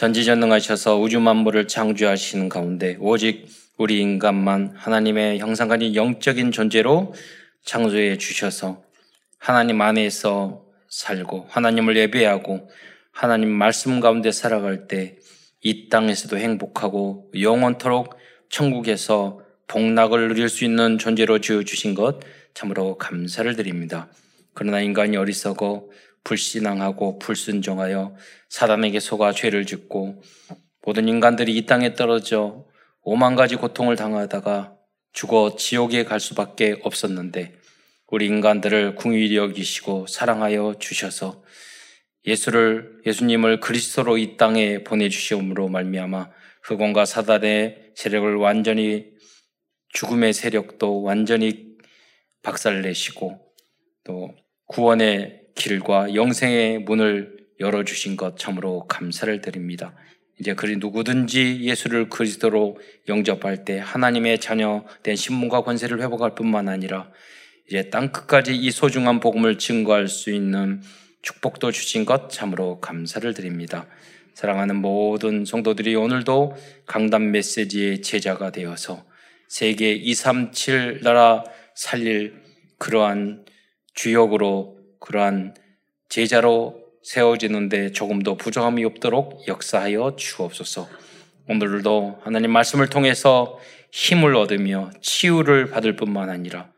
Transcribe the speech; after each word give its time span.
전지전능하셔서 0.00 0.98
우주 0.98 1.20
만물을 1.20 1.68
창조하시는 1.68 2.48
가운데 2.48 2.96
오직 3.00 3.46
우리 3.76 4.00
인간만 4.00 4.72
하나님의 4.74 5.38
형상가진 5.38 5.94
영적인 5.94 6.52
존재로 6.52 7.14
창조해 7.64 8.16
주셔서 8.16 8.82
하나님 9.38 9.80
안에서 9.80 10.64
살고 10.88 11.46
하나님을 11.50 11.96
예배하고 11.96 12.70
하나님 13.12 13.50
말씀 13.50 14.00
가운데 14.00 14.32
살아갈 14.32 14.88
때 14.88 15.18
이 15.62 15.90
땅에서도 15.90 16.38
행복하고 16.38 17.30
영원토록 17.38 18.16
천국에서 18.48 19.40
복락을 19.66 20.28
누릴 20.28 20.48
수 20.48 20.64
있는 20.64 20.96
존재로 20.96 21.40
지어 21.40 21.62
주신 21.62 21.94
것 21.94 22.20
참으로 22.54 22.96
감사를 22.96 23.54
드립니다. 23.56 24.08
그러나 24.54 24.80
인간이 24.80 25.16
어리석어 25.18 25.86
불신앙하고 26.24 27.18
불순종하여 27.18 28.14
사단에게 28.48 29.00
속아 29.00 29.32
죄를 29.32 29.66
짓고 29.66 30.22
모든 30.82 31.08
인간들이 31.08 31.56
이 31.56 31.66
땅에 31.66 31.94
떨어져 31.94 32.66
오만 33.02 33.34
가지 33.34 33.56
고통을 33.56 33.96
당하다가 33.96 34.76
죽어 35.12 35.56
지옥에 35.56 36.04
갈 36.04 36.20
수밖에 36.20 36.78
없었는데 36.82 37.54
우리 38.08 38.26
인간들을 38.26 38.96
궁일히 38.96 39.36
여기시고 39.36 40.06
사랑하여 40.06 40.76
주셔서 40.78 41.42
예수를 42.26 43.00
예수님을 43.06 43.60
그리스도로 43.60 44.18
이 44.18 44.36
땅에 44.36 44.84
보내 44.84 45.08
주시므로 45.08 45.68
말미암아 45.68 46.30
흑원과 46.62 47.06
사단의 47.06 47.92
세력을 47.94 48.36
완전히 48.36 49.06
죽음의 49.90 50.32
세력도 50.32 51.02
완전히 51.02 51.70
박살내시고 52.42 53.40
또 54.04 54.34
구원의 54.66 55.39
길과 55.54 56.14
영생의 56.14 56.80
문을 56.80 57.38
열어주신 57.60 58.16
것 58.16 58.38
참으로 58.38 58.86
감사를 58.86 59.40
드립니다. 59.40 59.94
이제 60.40 60.54
그리 60.54 60.76
누구든지 60.76 61.60
예수를 61.60 62.08
그리스도로 62.08 62.78
영접할 63.08 63.64
때 63.66 63.78
하나님의 63.78 64.40
자녀 64.40 64.84
된 65.02 65.14
신분과 65.14 65.62
권세를 65.62 66.00
회복할 66.00 66.34
뿐만 66.34 66.68
아니라 66.68 67.10
이제 67.68 67.90
땅 67.90 68.10
끝까지 68.10 68.56
이 68.56 68.70
소중한 68.70 69.20
복음을 69.20 69.58
증거할 69.58 70.08
수 70.08 70.30
있는 70.30 70.80
축복도 71.22 71.70
주신 71.72 72.06
것 72.06 72.30
참으로 72.30 72.80
감사를 72.80 73.32
드립니다. 73.34 73.86
사랑하는 74.34 74.76
모든 74.76 75.44
성도들이 75.44 75.94
오늘도 75.94 76.56
강단 76.86 77.30
메시지의 77.30 78.00
제자가 78.00 78.50
되어서 78.50 79.04
세계 79.48 79.92
237 79.92 81.00
나라 81.02 81.44
살릴 81.74 82.40
그러한 82.78 83.44
주역으로 83.92 84.79
그러한 85.00 85.54
제자로 86.08 86.80
세워지는데 87.02 87.92
조금도 87.92 88.36
부족함이 88.36 88.84
없도록 88.84 89.48
역사하여 89.48 90.16
주옵소서. 90.16 90.88
오늘도 91.48 92.20
하나님 92.22 92.52
말씀을 92.52 92.88
통해서 92.88 93.58
힘을 93.92 94.36
얻으며 94.36 94.90
치유를 95.00 95.70
받을 95.70 95.96
뿐만 95.96 96.30
아니라 96.30 96.70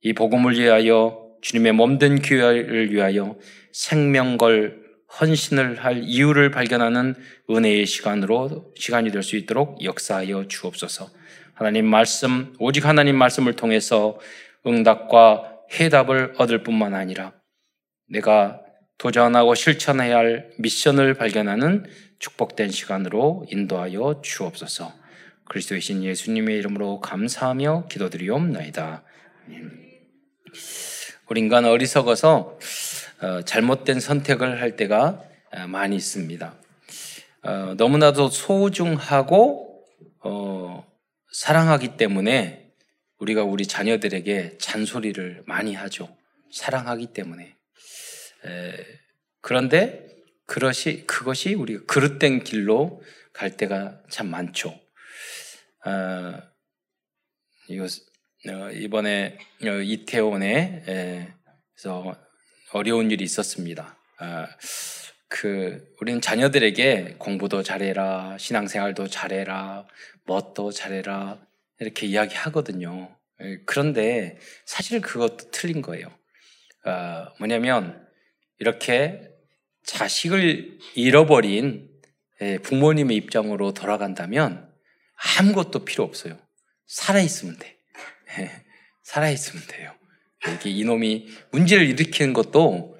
이 0.00 0.12
복음을 0.12 0.58
위하여 0.58 1.26
주님의 1.42 1.72
몸된 1.72 2.22
교회를 2.22 2.92
위하여 2.92 3.36
생명걸 3.72 4.82
헌신을 5.20 5.84
할 5.84 6.02
이유를 6.02 6.50
발견하는 6.50 7.14
은혜의 7.50 7.86
시간으로 7.86 8.72
시간이 8.76 9.10
될 9.10 9.22
수 9.22 9.36
있도록 9.36 9.82
역사하여 9.84 10.48
주옵소서. 10.48 11.10
하나님 11.52 11.86
말씀 11.86 12.54
오직 12.58 12.86
하나님 12.86 13.16
말씀을 13.16 13.54
통해서 13.54 14.18
응답과 14.66 15.58
해답을 15.78 16.34
얻을 16.38 16.62
뿐만 16.62 16.94
아니라 16.94 17.32
내가 18.06 18.60
도전하고 18.98 19.54
실천해야 19.54 20.16
할 20.16 20.50
미션을 20.58 21.14
발견하는 21.14 21.84
축복된 22.18 22.70
시간으로 22.70 23.44
인도하여 23.50 24.20
주옵소서. 24.22 24.92
그리스도의 25.46 25.80
신 25.80 26.02
예수님의 26.02 26.56
이름으로 26.58 27.00
감사하며 27.00 27.88
기도드리옵나이다. 27.90 29.02
우리 31.28 31.40
인간 31.40 31.64
어리석어서 31.64 32.58
어, 33.22 33.42
잘못된 33.42 34.00
선택을 34.00 34.60
할 34.60 34.76
때가 34.76 35.22
어, 35.52 35.66
많이 35.66 35.96
있습니다. 35.96 36.54
어, 37.42 37.74
너무나도 37.76 38.28
소중하고 38.28 39.84
어, 40.20 40.86
사랑하기 41.32 41.96
때문에 41.96 42.72
우리가 43.18 43.44
우리 43.44 43.66
자녀들에게 43.66 44.58
잔소리를 44.58 45.42
많이 45.46 45.74
하죠. 45.74 46.14
사랑하기 46.52 47.08
때문에. 47.08 47.54
에, 48.46 48.76
그런데 49.40 50.06
그것이, 50.46 51.04
그것이 51.06 51.54
우리가 51.54 51.84
그릇된 51.86 52.44
길로 52.44 53.02
갈 53.32 53.56
때가 53.56 54.02
참 54.10 54.28
많죠. 54.28 54.70
어, 55.86 56.42
이거, 57.68 57.84
어, 57.84 58.70
이번에 58.70 59.38
어, 59.64 59.68
이태원에 59.82 61.34
서 61.76 62.14
어려운 62.72 63.10
일이 63.10 63.24
있었습니다. 63.24 63.96
어, 64.20 64.46
그 65.28 65.92
우리는 66.00 66.20
자녀들에게 66.20 67.16
공부도 67.18 67.62
잘해라, 67.62 68.36
신앙생활도 68.38 69.08
잘해라, 69.08 69.86
뭣도 70.24 70.70
잘해라 70.70 71.44
이렇게 71.80 72.06
이야기하거든요. 72.06 73.16
예, 73.42 73.58
그런데 73.66 74.38
사실 74.64 75.00
그것도 75.00 75.50
틀린 75.50 75.82
거예요. 75.82 76.06
어, 76.86 77.26
뭐냐면 77.38 78.03
이렇게 78.58 79.28
자식을 79.84 80.78
잃어버린 80.94 81.90
예, 82.40 82.58
부모님의 82.58 83.16
입장으로 83.16 83.72
돌아간다면 83.74 84.68
아무것도 85.38 85.84
필요 85.84 86.04
없어요. 86.04 86.38
살아있으면 86.86 87.58
돼. 87.58 87.78
예, 88.38 88.50
살아있으면 89.02 89.66
돼요. 89.68 89.94
이게 90.48 90.70
이놈이 90.70 91.28
문제를 91.52 91.88
일으키는 91.88 92.32
것도 92.32 92.98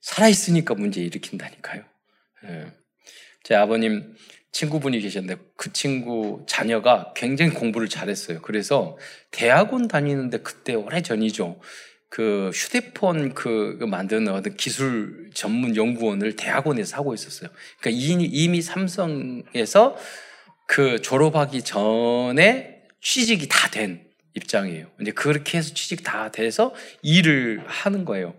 살아있으니까 0.00 0.74
문제 0.74 1.02
일으킨다니까요. 1.02 1.84
제 3.42 3.54
아버님 3.54 4.14
친구분이 4.52 5.00
계셨는데 5.00 5.42
그 5.56 5.72
친구 5.72 6.44
자녀가 6.46 7.12
굉장히 7.14 7.52
공부를 7.52 7.88
잘했어요. 7.88 8.40
그래서 8.40 8.96
대학원 9.30 9.88
다니는데 9.88 10.38
그때 10.38 10.74
오래 10.74 11.02
전이죠. 11.02 11.60
그 12.08 12.50
휴대폰 12.54 13.34
그 13.34 13.78
만드는 13.80 14.32
어떤 14.32 14.56
기술 14.56 15.30
전문 15.34 15.76
연구원을 15.76 16.36
대학원에서 16.36 16.96
하고 16.96 17.14
있었어요. 17.14 17.50
그러니까 17.80 18.02
이미 18.30 18.62
삼성에서 18.62 19.96
그 20.66 21.00
졸업하기 21.02 21.62
전에 21.62 22.82
취직이 23.00 23.46
다 23.48 23.68
된 23.70 24.08
입장이에요. 24.34 24.86
이제 25.00 25.10
그렇게 25.10 25.58
해서 25.58 25.74
취직 25.74 26.02
다 26.04 26.30
돼서 26.30 26.74
일을 27.02 27.62
하는 27.66 28.04
거예요. 28.04 28.34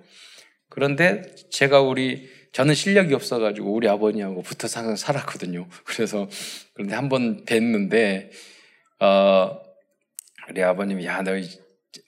그런데 0.70 1.24
제가 1.52 1.82
우리 1.82 2.30
저는 2.54 2.74
실력이 2.74 3.14
없어가지고 3.14 3.72
우리 3.74 3.88
아버님하고 3.88 4.42
붙어 4.42 4.68
항상 4.68 4.96
살았거든요. 4.96 5.68
그래서 5.86 6.28
그런데 6.74 6.96
한 6.96 7.10
번 7.10 7.46
뵀는데 7.46 8.30
어, 9.02 9.60
우리 10.50 10.64
아버님이 10.64 11.06
야너 11.06 11.34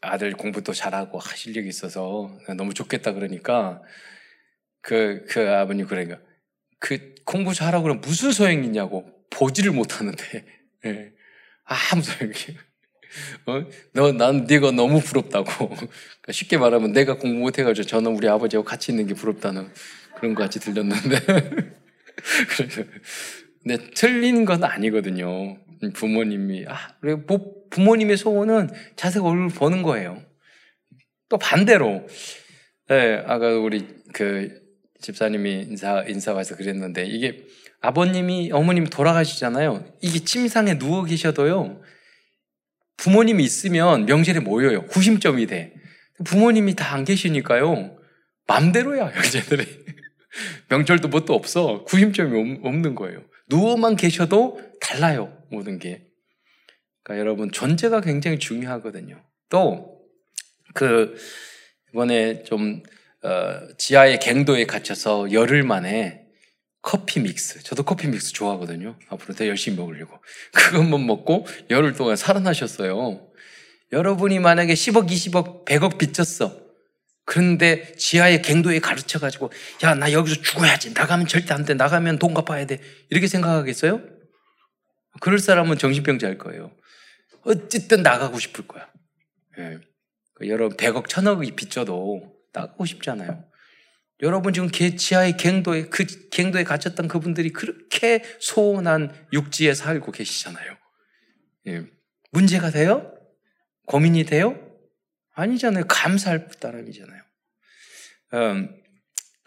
아들 0.02 0.34
공부도 0.34 0.74
잘하고 0.74 1.20
실력이 1.36 1.68
있어서 1.68 2.38
너무 2.58 2.74
좋겠다 2.74 3.14
그러니까 3.14 3.82
그, 4.82 5.26
그 5.28 5.50
아버님 5.50 5.88
그러니까 5.88 6.20
그 6.80 7.16
공부 7.26 7.54
잘하고 7.54 7.84
그러면 7.84 8.02
무슨 8.02 8.32
소용이 8.32 8.66
있냐고 8.66 9.06
보지를 9.30 9.72
못하는데 9.72 10.46
네. 10.84 11.14
아무 11.64 12.02
소용이 12.02 12.34
어? 13.46 13.66
너, 13.94 14.12
난 14.14 14.46
네가 14.46 14.72
너무 14.72 15.02
부럽다고. 15.02 15.46
그러니까 15.68 16.32
쉽게 16.32 16.58
말하면 16.58 16.94
내가 16.94 17.18
공부 17.18 17.40
못해가지고 17.40 17.86
저는 17.86 18.16
우리 18.16 18.28
아버지하고 18.28 18.66
같이 18.66 18.92
있는 18.92 19.08
게 19.08 19.14
부럽다는 19.14 19.70
그런 20.16 20.34
것 20.34 20.44
같이 20.44 20.60
들렸는데. 20.60 21.20
그래서, 22.50 22.84
근데 23.64 23.90
틀린 23.94 24.46
건 24.46 24.64
아니거든요. 24.64 25.58
부모님이, 25.94 26.66
아, 26.68 26.78
부모님의 27.72 28.18
소원은 28.18 28.70
자식 28.96 29.24
얼굴 29.24 29.50
보는 29.50 29.82
거예요. 29.84 30.22
또 31.30 31.38
반대로, 31.38 32.06
네, 32.90 33.24
아까 33.26 33.50
우리 33.58 33.88
그 34.14 34.62
집사님이 35.02 35.66
인사, 35.70 36.04
인사 36.08 36.34
와서 36.34 36.56
그랬는데, 36.56 37.06
이게 37.06 37.46
아버님이, 37.82 38.52
어머님이 38.52 38.90
돌아가시잖아요. 38.90 39.86
이게 40.02 40.20
침상에 40.20 40.78
누워 40.78 41.04
계셔도요, 41.04 41.82
부모님이 42.98 43.44
있으면 43.44 44.06
명절에 44.06 44.40
모여요. 44.42 44.86
구심점이 44.86 45.48
돼. 45.48 45.74
부모님이 46.24 46.76
다 46.76 46.94
안 46.94 47.04
계시니까요. 47.04 47.98
맘대로야, 48.48 49.16
여자들이. 49.16 49.66
명절도 50.70 51.08
뭣도 51.08 51.34
없어. 51.34 51.84
구심점이 51.86 52.60
없는 52.64 52.94
거예요. 52.96 53.24
누워만 53.52 53.98
계셔도 53.98 54.60
달라요, 54.80 55.38
모든 55.52 55.78
게. 55.78 56.08
그러니까 57.04 57.20
여러분, 57.20 57.52
존재가 57.52 58.02
굉장히 58.02 58.40
중요하거든요. 58.40 59.22
또, 59.50 60.00
그, 60.74 61.16
이번에 61.90 62.44
좀, 62.44 62.82
어, 63.24 63.68
지하의 63.78 64.20
갱도에 64.20 64.66
갇혀서 64.66 65.32
열흘 65.34 65.64
만에 65.64 66.26
커피 66.82 67.20
믹스. 67.20 67.62
저도 67.62 67.84
커피 67.84 68.08
믹스 68.08 68.34
좋아하거든요. 68.34 68.98
앞으로 69.10 69.36
더 69.36 69.46
열심히 69.46 69.78
먹으려고. 69.78 70.18
그것만 70.54 71.06
먹고 71.06 71.46
열흘 71.70 71.94
동안 71.94 72.16
살아나셨어요. 72.16 73.28
여러분이 73.92 74.40
만약에 74.40 74.74
10억, 74.74 75.08
20억, 75.10 75.66
100억 75.66 75.98
빚졌어. 75.98 76.71
그런데 77.26 77.94
지하의 77.94 78.42
갱도에 78.42 78.80
가르쳐가지고, 78.80 79.52
야, 79.84 79.94
나 79.94 80.12
여기서 80.12 80.42
죽어야지. 80.42 80.94
나가면 80.94 81.28
절대 81.28 81.54
안 81.54 81.66
돼. 81.66 81.74
나가면 81.74 82.20
돈 82.20 82.34
갚아야 82.34 82.66
돼. 82.66 82.80
이렇게 83.10 83.28
생각하겠어요? 83.28 84.02
그럴 85.20 85.40
사람은 85.40 85.78
정신병자일 85.78 86.38
거예요. 86.38 86.72
어쨌든 87.44 88.04
나가고 88.04 88.40
싶을 88.40 88.68
거야. 88.68 88.88
예. 89.60 89.80
여러분, 90.48 90.76
100억, 90.78 91.08
1000억이 91.08 91.56
빚져도 91.56 92.34
나가고 92.54 92.86
싶잖아요. 92.86 93.52
여러분 94.24 94.54
지금 94.54 94.70
지하의 94.70 95.38
갱도에 95.38 95.86
그 95.86 96.06
갱도에 96.32 96.64
갇혔던 96.64 97.08
그분들이 97.08 97.52
그렇게 97.52 98.24
소원한 98.40 99.12
육지에 99.34 99.74
살고 99.74 100.12
계시잖아요. 100.12 100.78
예. 101.68 101.86
문제가 102.32 102.70
돼요? 102.70 103.14
고민이 103.88 104.26
돼요? 104.26 104.60
아니잖아요. 105.34 105.86
감사할 105.88 106.50
따름이잖아요. 106.60 107.22
음, 108.34 108.82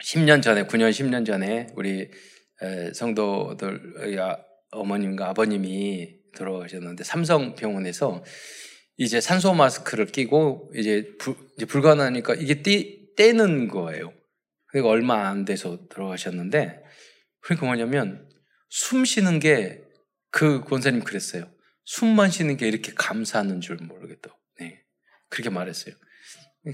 10년 0.03 0.41
전에, 0.41 0.65
9년, 0.65 0.91
10년 0.91 1.25
전에 1.25 1.67
우리 1.75 2.09
성도들, 2.93 4.17
어머님과 4.71 5.29
아버님이 5.29 6.15
들어가셨는데 6.33 7.03
삼성병원에서 7.03 8.23
이제 8.97 9.21
산소 9.21 9.53
마스크를 9.53 10.07
끼고 10.07 10.71
이제, 10.75 11.15
불, 11.19 11.35
이제 11.57 11.65
불가능하니까 11.65 12.35
이게 12.35 12.61
떼, 12.61 13.13
떼는 13.15 13.67
거예요. 13.67 14.13
그러니까 14.67 14.89
얼마 14.89 15.29
안 15.29 15.45
돼서 15.45 15.87
들어가셨는데 15.89 16.81
그러니까 17.41 17.65
뭐냐면 17.65 18.29
숨 18.69 19.05
쉬는 19.05 19.39
게 19.39 19.85
그 20.35 20.59
권사님 20.65 21.05
그랬어요. 21.05 21.49
숨만 21.85 22.29
쉬는 22.29 22.57
게 22.57 22.67
이렇게 22.67 22.91
감사하는 22.93 23.61
줄 23.61 23.77
모르겠다. 23.77 24.37
네. 24.59 24.83
그렇게 25.29 25.49
말했어요. 25.49 25.95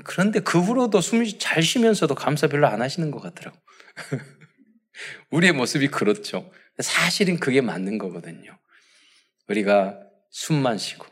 그런데 0.06 0.40
그 0.40 0.60
후로도 0.60 1.02
숨 1.02 1.24
잘 1.38 1.62
쉬면서도 1.62 2.16
감사 2.16 2.48
별로 2.48 2.68
안 2.68 2.82
하시는 2.82 3.12
것 3.12 3.20
같더라고. 3.20 3.58
우리의 5.32 5.54
모습이 5.54 5.90
그렇죠. 5.90 6.52
사실은 6.80 7.40
그게 7.40 7.62
맞는 7.62 7.98
거거든요. 7.98 8.58
우리가 9.48 10.00
숨만 10.30 10.78
쉬고. 10.78 11.06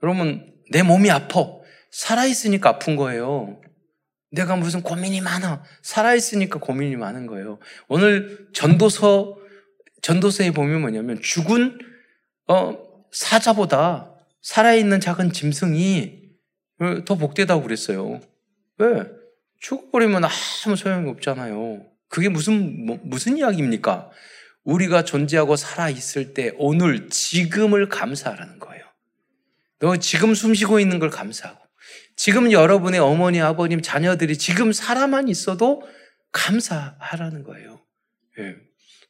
그러면 0.00 0.54
내 0.70 0.82
몸이 0.82 1.10
아파. 1.10 1.58
살아있으니까 1.90 2.68
아픈 2.68 2.96
거예요. 2.96 3.60
내가 4.30 4.56
무슨 4.56 4.82
고민이 4.82 5.20
많아. 5.22 5.64
살아있으니까 5.82 6.60
고민이 6.60 6.96
많은 6.96 7.26
거예요. 7.26 7.58
오늘 7.88 8.48
전도서, 8.52 9.36
전도서에 10.02 10.50
보면 10.52 10.82
뭐냐면 10.82 11.20
죽은, 11.20 11.78
어, 12.46 12.78
사자보다 13.10 14.14
살아있는 14.42 15.00
작은 15.00 15.32
짐승이 15.32 16.17
더 17.04 17.14
복되다고 17.16 17.62
그랬어요. 17.62 18.20
왜? 18.78 19.04
죽어버리면 19.60 20.22
아무 20.24 20.76
소용이 20.76 21.10
없잖아요. 21.10 21.84
그게 22.08 22.28
무슨, 22.28 22.86
뭐, 22.86 22.98
무슨 23.02 23.36
이야기입니까? 23.36 24.10
우리가 24.64 25.04
존재하고 25.04 25.56
살아있을 25.56 26.34
때 26.34 26.52
오늘, 26.58 27.08
지금을 27.08 27.88
감사하라는 27.88 28.58
거예요. 28.58 28.84
너 29.80 29.96
지금 29.96 30.34
숨 30.34 30.54
쉬고 30.54 30.78
있는 30.80 30.98
걸 30.98 31.10
감사하고. 31.10 31.58
지금 32.16 32.52
여러분의 32.52 33.00
어머니, 33.00 33.40
아버님, 33.40 33.80
자녀들이 33.82 34.36
지금 34.38 34.72
살아만 34.72 35.28
있어도 35.28 35.82
감사하라는 36.32 37.42
거예요. 37.44 37.80
예. 38.38 38.56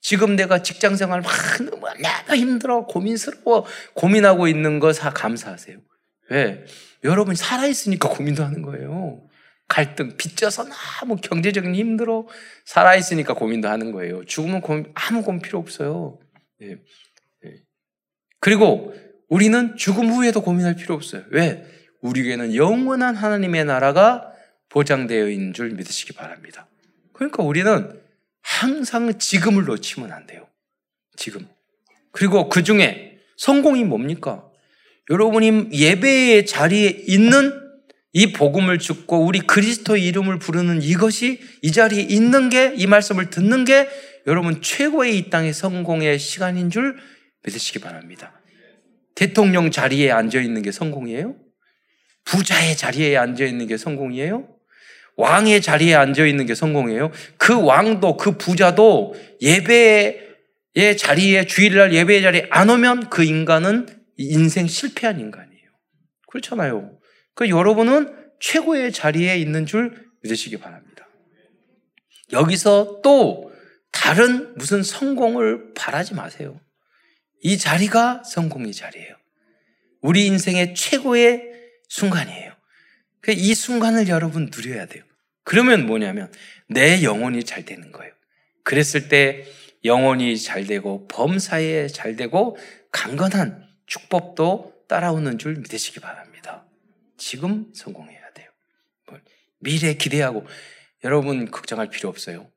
지금 0.01 0.37
내가 0.37 0.63
직장 0.63 0.97
생활 0.97 1.21
막 1.23 1.33
너무 1.61 1.87
힘들어, 2.37 2.85
고민스러워, 2.87 3.67
고민하고 3.95 4.47
있는 4.49 4.79
거 4.79 4.93
다 4.93 5.11
감사하세요. 5.11 5.79
왜? 6.31 6.65
여러분이 7.05 7.37
살아있으니까 7.37 8.09
고민도 8.09 8.45
하는 8.45 8.63
거예요. 8.63 9.23
갈등, 9.69 10.17
빚져서 10.17 10.67
너무 11.01 11.17
경제적인 11.17 11.75
힘들어. 11.75 12.27
살아있으니까 12.65 13.35
고민도 13.35 13.69
하는 13.69 13.93
거예요. 13.93 14.25
죽으면 14.25 14.63
고민, 14.63 14.91
아무 14.95 15.23
고민 15.23 15.43
필요 15.43 15.59
없어요. 15.59 16.19
예. 16.63 16.73
예. 16.73 17.55
그리고 18.41 18.95
우리는 19.29 19.77
죽음 19.77 20.09
후에도 20.09 20.43
고민할 20.43 20.75
필요 20.77 20.95
없어요. 20.95 21.25
왜? 21.31 21.65
우리에게는 22.01 22.55
영원한 22.55 23.15
하나님의 23.15 23.67
나라가 23.67 24.33
보장되어 24.71 25.29
있는 25.29 25.53
줄 25.53 25.71
믿으시기 25.71 26.15
바랍니다. 26.15 26.69
그러니까 27.13 27.43
우리는 27.43 28.01
항상 28.41 29.19
지금을 29.19 29.65
놓치면 29.65 30.13
안 30.13 30.27
돼요. 30.27 30.49
지금. 31.17 31.47
그리고 32.13 32.49
그 32.49 32.63
중에 32.63 33.19
성공이 33.37 33.85
뭡니까? 33.85 34.48
여러분이 35.11 35.69
예배의 35.73 36.47
자리에 36.47 37.05
있는 37.07 37.53
이 38.13 38.33
복음을 38.33 38.79
듣고 38.79 39.25
우리 39.25 39.41
그리스도의 39.41 40.05
이름을 40.07 40.39
부르는 40.39 40.83
이것이 40.83 41.41
이 41.63 41.73
자리에 41.73 42.03
있는 42.03 42.49
게 42.51 42.75
이 42.77 42.87
말씀을 42.87 43.31
듣는 43.31 43.65
게 43.65 43.89
여러분 44.27 44.61
최고의 44.61 45.19
이 45.19 45.31
땅의 45.31 45.53
성공의 45.53 46.19
시간인 46.19 46.71
줄 46.71 46.97
믿으시기 47.45 47.79
바랍니다. 47.79 48.33
대통령 49.15 49.71
자리에 49.71 50.11
앉아 50.11 50.41
있는 50.41 50.63
게 50.63 50.71
성공이에요? 50.71 51.35
부자의 52.25 52.77
자리에 52.77 53.17
앉아 53.17 53.45
있는 53.45 53.67
게 53.67 53.77
성공이에요? 53.77 54.49
왕의 55.17 55.63
자리에 55.63 55.95
앉아 55.95 56.27
있는 56.27 56.47
게 56.47 56.55
성공이에요? 56.55 57.11
그 57.37 57.61
왕도 57.61 58.17
그 58.17 58.37
부자도 58.37 59.15
예배의 59.41 60.97
자리에 60.97 61.47
주일날 61.47 61.93
예배의 61.93 62.23
자리에 62.23 62.47
안 62.51 62.71
오면 62.71 63.11
그 63.11 63.25
인간은 63.25 63.98
인생 64.19 64.67
실패한 64.67 65.21
인간이에요. 65.21 65.71
그렇잖아요. 66.27 66.99
그 67.35 67.49
여러분은 67.49 68.15
최고의 68.41 68.93
자리에 68.93 69.39
있는 69.39 69.65
줄 69.65 70.09
믿으시기 70.23 70.59
바랍니다. 70.59 71.09
여기서 72.33 73.01
또 73.03 73.51
다른 73.93 74.55
무슨 74.57 74.83
성공을 74.83 75.73
바라지 75.75 76.15
마세요. 76.15 76.61
이 77.43 77.57
자리가 77.57 78.25
성공의 78.25 78.75
자리예요. 78.75 79.17
우리 80.01 80.27
인생의 80.27 80.75
최고의 80.75 81.45
순간이에요. 81.89 82.53
그이 83.21 83.55
순간을 83.55 84.09
여러분 84.09 84.51
누려야 84.55 84.87
돼요. 84.87 85.05
그러면 85.45 85.87
뭐냐면 85.87 86.33
내 86.69 87.03
영혼이 87.03 87.45
잘 87.45 87.65
되는 87.65 87.91
거예요. 87.93 88.13
그랬을 88.65 89.09
때 89.09 89.47
영혼이 89.85 90.39
잘 90.39 90.67
되고 90.67 91.07
범사에 91.09 91.87
잘 91.89 92.17
되고 92.17 92.57
강건한 92.93 93.68
축복도 93.89 94.75
따라오는 94.89 95.39
줄 95.39 95.57
믿으시기 95.57 96.01
바랍니다. 96.01 96.67
지금 97.17 97.73
성공해야 97.75 98.33
돼요. 98.35 98.49
뭐, 99.09 99.19
미래 99.61 99.95
기대하고 99.95 100.47
여러분 101.05 101.51
걱정할 101.51 101.89
필요 101.91 102.09
없어요. 102.09 102.51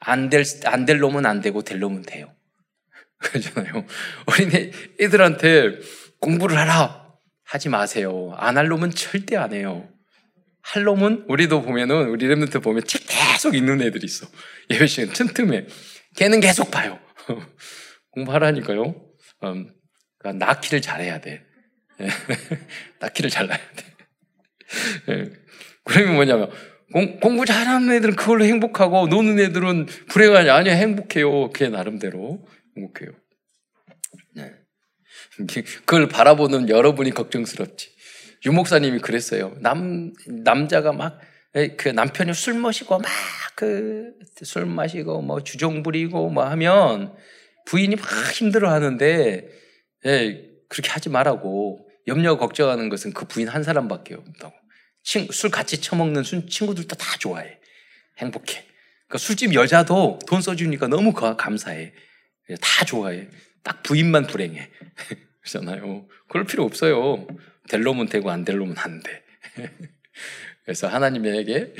안 0.00 0.30
될, 0.30 0.44
안 0.64 0.86
될 0.86 0.98
놈은 0.98 1.26
안 1.26 1.40
되고 1.40 1.62
될 1.62 1.78
놈은 1.80 2.02
돼요. 2.02 2.34
그러잖아요. 3.18 3.84
어린애 4.26 4.70
애들한테 5.00 5.78
공부를 6.20 6.56
하라. 6.58 7.06
하지 7.44 7.68
마세요. 7.68 8.34
안 8.36 8.56
할 8.56 8.68
놈은 8.68 8.90
절대 8.90 9.36
안 9.36 9.52
해요. 9.52 9.88
할 10.62 10.82
놈은 10.84 11.24
우리도 11.28 11.62
보면은 11.62 12.08
우리 12.08 12.26
랩런트 12.26 12.62
보면 12.62 12.84
책 12.84 13.02
계속 13.08 13.54
읽는 13.54 13.80
애들이 13.82 14.04
있어. 14.04 14.26
예배 14.70 14.86
시간 14.86 15.12
틈틈에 15.14 15.66
걔는 16.16 16.40
계속 16.40 16.70
봐요. 16.70 17.00
공부하라니까요. 18.12 18.94
음, 19.44 19.72
그러니까 20.32 20.46
낳기를 20.46 20.80
잘해야 20.80 21.20
돼. 21.20 21.44
낳기를 23.00 23.30
잘라야 23.30 23.58
돼. 23.58 23.84
예. 25.10 25.30
그러면 25.84 26.14
뭐냐면 26.14 26.50
공, 26.92 27.20
공부 27.20 27.44
잘하는 27.44 27.92
애들은 27.96 28.16
그걸로 28.16 28.44
행복하고 28.44 29.08
노는 29.08 29.38
애들은 29.40 29.86
불행하냐 30.08 30.54
아니야 30.54 30.74
행복해요. 30.74 31.50
걔 31.50 31.68
나름대로 31.68 32.46
행복해요. 32.76 33.10
네. 34.34 34.52
그걸 35.86 36.08
바라보는 36.08 36.68
여러분이 36.68 37.10
걱정스럽지. 37.10 37.90
유 38.46 38.52
목사님이 38.52 39.00
그랬어요. 39.00 39.56
남, 39.60 40.12
남자가 40.26 40.92
막, 40.92 41.20
그 41.76 41.88
남편이 41.88 42.34
술 42.34 42.54
마시고 42.54 42.98
막 42.98 43.08
그 43.58 44.12
술 44.44 44.66
마시고 44.66 45.20
뭐 45.20 45.42
주종 45.42 45.82
부리고 45.82 46.30
뭐 46.30 46.44
하면 46.44 47.12
부인이 47.66 47.96
막 47.96 48.06
힘들어 48.32 48.70
하는데, 48.70 49.48
예, 50.06 50.44
그렇게 50.68 50.90
하지 50.90 51.08
말라고. 51.08 51.86
염려 52.06 52.38
걱정하는 52.38 52.88
것은 52.88 53.12
그 53.12 53.26
부인 53.26 53.48
한 53.48 53.62
사람밖에 53.62 54.14
없다고. 54.14 54.54
친, 55.02 55.28
술 55.30 55.50
같이 55.50 55.80
처먹는 55.80 56.22
친구들도 56.22 56.96
다 56.96 57.18
좋아해. 57.18 57.58
행복해. 58.18 58.64
그러니까 59.06 59.18
술집 59.18 59.54
여자도 59.54 60.18
돈 60.26 60.40
써주니까 60.40 60.88
너무 60.88 61.12
감사해. 61.12 61.92
다 62.60 62.84
좋아해. 62.86 63.28
딱 63.62 63.82
부인만 63.82 64.26
불행해. 64.26 64.70
그러잖아요. 65.40 66.08
그럴 66.28 66.46
필요 66.46 66.64
없어요. 66.64 67.26
될 67.68 67.82
놈은 67.82 68.06
되고 68.06 68.30
안 68.30 68.44
될 68.44 68.56
놈은 68.56 68.76
안 68.78 69.02
돼. 69.02 69.22
그래서 70.64 70.88
하나님에게 70.88 71.74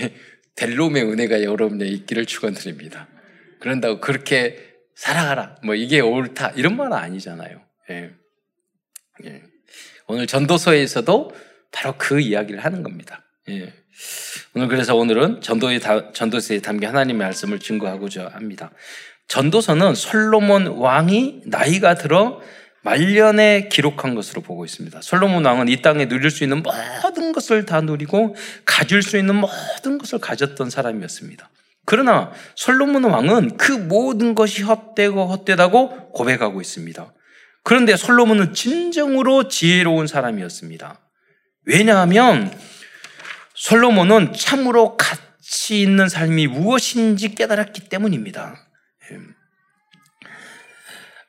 될 0.54 0.76
놈의 0.76 1.04
은혜가 1.04 1.42
여러분에 1.42 1.86
있기를 1.86 2.26
축원드립니다. 2.26 3.08
그런다고 3.60 4.00
그렇게 4.00 4.74
살아가라. 4.94 5.56
뭐 5.64 5.74
이게 5.74 6.00
옳다. 6.00 6.50
이런 6.50 6.76
말은 6.76 6.92
아니잖아요. 6.92 7.67
예. 7.90 8.10
예. 9.24 9.42
오늘 10.06 10.26
전도서에서도 10.26 11.34
바로 11.72 11.94
그 11.98 12.20
이야기를 12.20 12.64
하는 12.64 12.82
겁니다. 12.82 13.24
예. 13.48 13.72
오늘 14.54 14.68
그래서 14.68 14.94
오늘은 14.94 15.40
전도의 15.40 15.80
전도서에 16.12 16.60
담긴 16.60 16.88
하나님의 16.88 17.26
말씀을 17.26 17.58
증거하고자 17.58 18.28
합니다. 18.28 18.70
전도서는 19.28 19.94
솔로몬 19.94 20.66
왕이 20.66 21.42
나이가 21.46 21.94
들어 21.94 22.40
말년에 22.82 23.68
기록한 23.70 24.14
것으로 24.14 24.40
보고 24.40 24.64
있습니다. 24.64 25.02
솔로몬 25.02 25.44
왕은 25.44 25.68
이 25.68 25.82
땅에 25.82 26.08
누릴 26.08 26.30
수 26.30 26.44
있는 26.44 26.62
모든 26.62 27.32
것을 27.32 27.66
다 27.66 27.80
누리고 27.80 28.34
가질 28.64 29.02
수 29.02 29.18
있는 29.18 29.34
모든 29.34 29.98
것을 29.98 30.20
가졌던 30.20 30.70
사람이었습니다. 30.70 31.50
그러나 31.84 32.32
솔로몬 32.54 33.04
왕은 33.04 33.56
그 33.56 33.72
모든 33.72 34.34
것이 34.34 34.62
헛되고 34.62 35.26
헛되다고 35.26 36.12
고백하고 36.12 36.60
있습니다. 36.60 37.12
그런데 37.68 37.96
솔로몬은 37.96 38.54
진정으로 38.54 39.48
지혜로운 39.48 40.06
사람이었습니다. 40.06 41.02
왜냐하면 41.66 42.50
솔로몬은 43.52 44.32
참으로 44.32 44.96
가치 44.96 45.82
있는 45.82 46.08
삶이 46.08 46.46
무엇인지 46.46 47.34
깨달았기 47.34 47.90
때문입니다. 47.90 48.56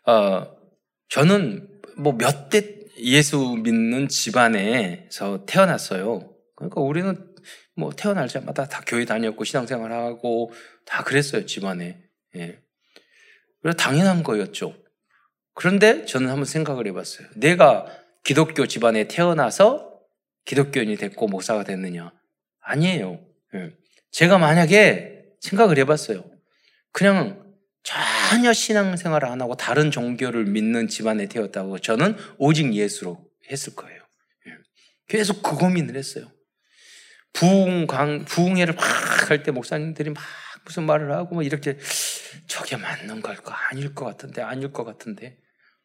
어, 0.07 0.47
저는 1.09 1.67
뭐 1.97 2.13
몇 2.13 2.49
대 2.49 2.79
예수 2.99 3.57
믿는 3.61 4.07
집안에서 4.07 5.45
태어났어요. 5.45 6.33
그러니까 6.55 6.79
우리는 6.79 7.33
뭐 7.75 7.91
태어날자마다 7.91 8.69
다 8.69 8.81
교회 8.87 9.03
다녔고 9.03 9.43
신앙생활하고 9.43 10.53
다 10.85 11.03
그랬어요 11.03 11.45
집안에. 11.45 12.01
예. 12.37 12.61
그래 13.61 13.73
당연한 13.77 14.23
거였죠. 14.23 14.78
그런데 15.59 16.05
저는 16.05 16.29
한번 16.29 16.45
생각을 16.45 16.87
해봤어요. 16.87 17.27
내가 17.35 17.85
기독교 18.23 18.65
집안에 18.65 19.09
태어나서 19.09 19.91
기독교인이 20.45 20.95
됐고 20.95 21.27
목사가 21.27 21.65
됐느냐? 21.65 22.13
아니에요. 22.61 23.19
예. 23.55 23.73
제가 24.09 24.37
만약에 24.37 25.25
생각을 25.41 25.77
해봤어요. 25.79 26.23
그냥 26.93 27.43
전혀 27.83 28.53
신앙생활을 28.53 29.27
안 29.27 29.41
하고 29.41 29.55
다른 29.55 29.91
종교를 29.91 30.45
믿는 30.45 30.87
집안에 30.87 31.25
태었다고 31.27 31.79
저는 31.79 32.15
오직 32.37 32.73
예수로 32.73 33.29
했을 33.51 33.75
거예요. 33.75 34.01
예. 34.47 34.51
계속 35.09 35.43
그 35.43 35.57
고민을 35.57 35.97
했어요. 35.97 36.31
부흥, 37.33 37.85
강, 37.85 38.23
부흥회를 38.23 38.75
막 38.75 38.83
할 39.29 39.43
때 39.43 39.51
목사님들이 39.51 40.11
막 40.11 40.23
무슨 40.63 40.85
말을 40.85 41.11
하고 41.11 41.35
막 41.35 41.45
이렇게 41.45 41.77
저게 42.47 42.77
맞는 42.77 43.21
걸까? 43.21 43.53
아닐 43.69 43.93
것 43.93 44.05
같은데, 44.05 44.41
아닐 44.41 44.71
것 44.71 44.85
같은데. 44.85 45.37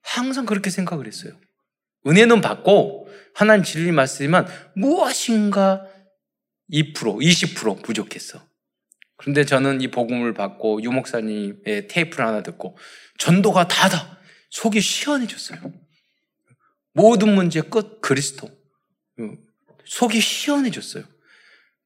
항상 0.04 0.46
그렇게 0.46 0.70
생각을 0.70 1.06
했어요. 1.06 1.32
은혜는 2.06 2.40
받고 2.40 3.08
하나님 3.34 3.64
진리 3.64 3.90
말씀이지만 3.90 4.46
무엇인가 4.76 5.86
2%, 6.70 6.94
20% 6.94 7.82
부족했어. 7.82 8.46
그런데 9.16 9.44
저는 9.44 9.80
이 9.80 9.88
복음을 9.88 10.34
받고 10.34 10.82
유목사님의 10.82 11.88
테이프를 11.88 12.26
하나 12.26 12.42
듣고 12.42 12.76
전도가 13.18 13.68
다다. 13.68 14.18
속이 14.50 14.80
시원해졌어요. 14.80 15.72
모든 16.92 17.34
문제 17.34 17.60
끝 17.62 18.00
그리스도. 18.00 18.48
속이 19.84 20.20
시원해졌어요. 20.20 21.04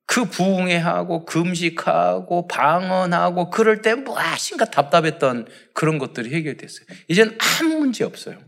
그 0.09 0.25
부흥회하고 0.25 1.27
금식하고 1.27 2.49
방언하고 2.49 3.51
그럴 3.51 3.83
때 3.83 3.95
무엇인가 3.95 4.65
답답했던 4.65 5.47
그런 5.75 5.99
것들이 5.99 6.35
해결됐어요. 6.35 6.87
이제는 7.09 7.37
아무 7.39 7.81
문제 7.81 8.05
없어요. 8.05 8.43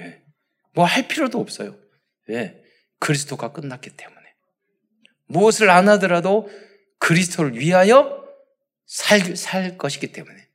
예. 0.00 0.20
뭐할 0.74 1.06
필요도 1.06 1.38
없어요. 1.38 1.78
예. 2.30 2.60
그리스도가 2.98 3.52
끝났기 3.52 3.90
때문에. 3.90 4.20
무엇을 5.28 5.70
안 5.70 5.88
하더라도 5.90 6.50
그리스도를 6.98 7.56
위하여 7.56 8.24
살, 8.84 9.36
살 9.36 9.78
것이기 9.78 10.08
때문에. 10.08 10.48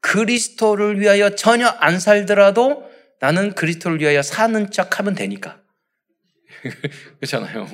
그리스도를 0.00 1.00
위하여 1.00 1.34
전혀 1.34 1.66
안 1.66 1.98
살더라도 1.98 2.86
나는 3.20 3.54
그리스도를 3.54 4.00
위하여 4.00 4.20
사는 4.20 4.70
척 4.70 4.98
하면 4.98 5.14
되니까. 5.14 5.62
그렇잖아요. 7.20 7.66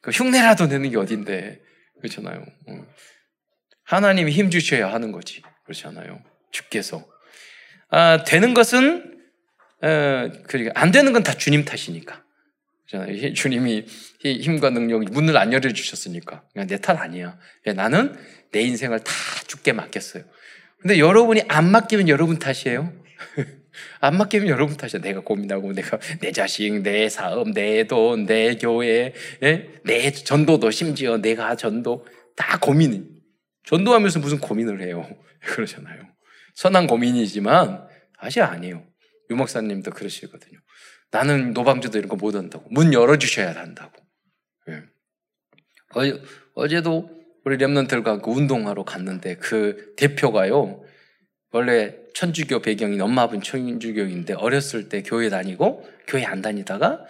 어. 0.00 0.02
그 0.02 0.10
흉내라도 0.10 0.66
내는 0.66 0.90
게 0.90 0.96
어딘데. 0.96 1.60
그렇잖아요. 2.00 2.40
어. 2.68 2.86
하나님이 3.84 4.32
힘 4.32 4.50
주셔야 4.50 4.92
하는 4.92 5.12
거지. 5.12 5.42
그렇잖아요. 5.64 6.22
주께서. 6.52 7.06
아, 7.90 8.24
되는 8.24 8.54
것은, 8.54 9.18
어, 9.82 10.30
그러니까 10.46 10.72
안 10.80 10.90
되는 10.92 11.12
건 11.12 11.22
다 11.22 11.34
주님 11.34 11.64
탓이니까. 11.64 12.24
주님이 13.36 13.84
힘과 14.24 14.70
능력이 14.70 15.10
문을 15.12 15.36
안 15.36 15.52
열어주셨으니까. 15.52 16.44
내탓 16.66 16.98
아니야. 16.98 17.38
나는 17.76 18.16
내 18.50 18.62
인생을 18.62 19.00
다 19.04 19.12
죽게 19.46 19.72
맡겼어요. 19.72 20.24
근데 20.80 20.98
여러분이 20.98 21.42
안 21.48 21.70
맡기면 21.70 22.08
여러분 22.08 22.38
탓이에요. 22.38 22.92
안 24.00 24.16
맡기면 24.16 24.48
여러분 24.48 24.76
탓이야. 24.76 25.00
내가 25.00 25.20
고민하고 25.20 25.72
내가 25.72 25.98
내 26.20 26.32
자식, 26.32 26.82
내 26.82 27.08
사업, 27.08 27.50
내 27.50 27.84
돈, 27.86 28.26
내 28.26 28.56
교회, 28.56 29.12
예? 29.42 29.68
내 29.84 30.10
전도도 30.10 30.70
심지어 30.70 31.18
내가 31.18 31.56
전도 31.56 32.06
다 32.36 32.58
고민. 32.58 33.20
전도하면서 33.64 34.20
무슨 34.20 34.38
고민을 34.38 34.80
해요. 34.82 35.08
그러잖아요. 35.46 36.02
선한 36.54 36.86
고민이지만 36.86 37.86
사실 38.20 38.42
아니에요. 38.42 38.84
유목사님도 39.30 39.92
그러시거든요. 39.92 40.58
나는 41.12 41.52
노방주도 41.52 41.98
이런 41.98 42.08
거 42.08 42.16
못 42.16 42.34
한다고. 42.34 42.68
문 42.70 42.92
열어주셔야 42.92 43.54
한다고. 43.54 43.92
예. 44.68 44.82
어, 45.94 46.20
어제도 46.54 47.10
우리 47.44 47.56
remnant들과 47.56 48.22
그 48.22 48.30
운동하러 48.30 48.84
갔는데 48.84 49.36
그 49.36 49.94
대표가요. 49.96 50.84
원래 51.52 51.96
천주교 52.14 52.60
배경인 52.60 53.00
엄마 53.00 53.22
아버님 53.22 53.42
천주교인데 53.42 54.34
어렸을 54.34 54.88
때 54.88 55.02
교회 55.02 55.28
다니고 55.28 55.84
교회 56.06 56.24
안 56.24 56.42
다니다가 56.42 57.04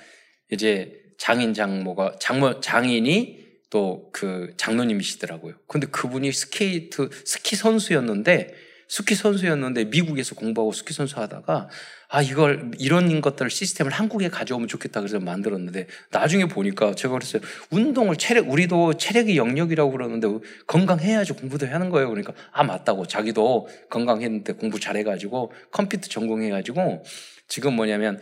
이제 0.50 0.92
장인 1.18 1.54
장모가 1.54 2.16
장모 2.20 2.60
장인이 2.60 3.40
또 3.70 4.10
그 4.12 4.52
장로님이시더라고요. 4.58 5.54
근데 5.66 5.86
그분이 5.86 6.30
스케이트 6.32 7.08
스키 7.24 7.56
선수였는데 7.56 8.52
스키 8.90 9.14
선수였는데 9.14 9.84
미국에서 9.84 10.34
공부하고 10.34 10.72
스키 10.72 10.92
선수 10.92 11.20
하다가 11.20 11.68
아 12.08 12.22
이걸 12.22 12.72
이런 12.76 13.20
것들 13.20 13.48
시스템을 13.48 13.92
한국에 13.92 14.28
가져오면 14.28 14.66
좋겠다 14.66 15.00
그래서 15.00 15.20
만들었는데 15.20 15.86
나중에 16.10 16.46
보니까 16.46 16.96
제가 16.96 17.14
그랬어요. 17.14 17.40
운동을 17.70 18.16
체력 18.16 18.50
우리도 18.50 18.94
체력이 18.94 19.36
영역이라고 19.36 19.92
그러는데 19.92 20.26
건강해야지 20.66 21.34
공부도 21.34 21.68
하는 21.68 21.88
거예요. 21.90 22.08
그러니까 22.08 22.34
아 22.50 22.64
맞다고. 22.64 23.06
자기도 23.06 23.68
건강했는데 23.90 24.54
공부 24.54 24.80
잘해가지고 24.80 25.52
컴퓨터 25.70 26.08
전공해가지고 26.08 27.04
지금 27.46 27.74
뭐냐면 27.76 28.20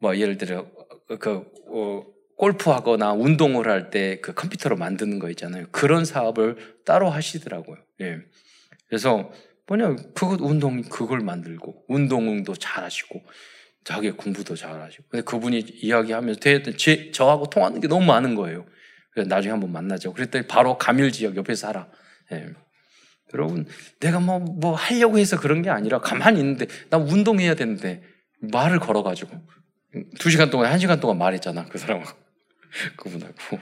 뭐 0.00 0.16
예를 0.16 0.36
들어 0.36 0.66
그 1.20 1.44
어, 1.70 2.04
골프하거나 2.36 3.12
운동을 3.12 3.68
할 3.68 3.90
때 3.90 4.20
그 4.20 4.34
컴퓨터로 4.34 4.76
만드는 4.76 5.20
거 5.20 5.30
있잖아요. 5.30 5.66
그런 5.70 6.04
사업을 6.04 6.56
따로 6.84 7.08
하시더라고요. 7.08 7.76
예. 8.00 8.16
그래서 8.88 9.30
뭐냐, 9.68 9.96
그것 10.14 10.40
운동, 10.40 10.82
그걸 10.82 11.20
만들고, 11.20 11.84
운동도 11.88 12.54
잘하시고, 12.54 13.22
자기 13.84 14.10
공부도 14.10 14.56
잘하시고. 14.56 15.04
근데 15.10 15.22
그분이 15.24 15.58
이야기하면서 15.82 16.40
제, 16.76 17.10
저하고 17.10 17.48
통하는 17.50 17.80
게 17.80 17.86
너무 17.86 18.04
많은 18.06 18.34
거예요. 18.34 18.66
그래서 19.12 19.28
나중에 19.28 19.52
한번 19.52 19.70
만나죠. 19.72 20.12
그랬더니 20.14 20.46
바로 20.46 20.78
가밀 20.78 21.12
지역 21.12 21.36
옆에 21.36 21.54
살아. 21.54 21.88
예. 22.32 22.46
여러분, 23.34 23.66
내가 24.00 24.20
뭐, 24.20 24.38
뭐 24.38 24.74
하려고 24.74 25.18
해서 25.18 25.38
그런 25.38 25.60
게 25.60 25.68
아니라 25.68 26.00
가만히 26.00 26.40
있는데, 26.40 26.66
나 26.88 26.96
운동해야 26.96 27.54
되는데, 27.54 28.02
말을 28.40 28.78
걸어가지고. 28.78 29.30
두 30.18 30.30
시간 30.30 30.48
동안, 30.50 30.72
한 30.72 30.78
시간 30.78 30.98
동안 30.98 31.18
말했잖아. 31.18 31.66
그 31.66 31.76
사람하고. 31.76 32.18
그분하고. 32.96 33.58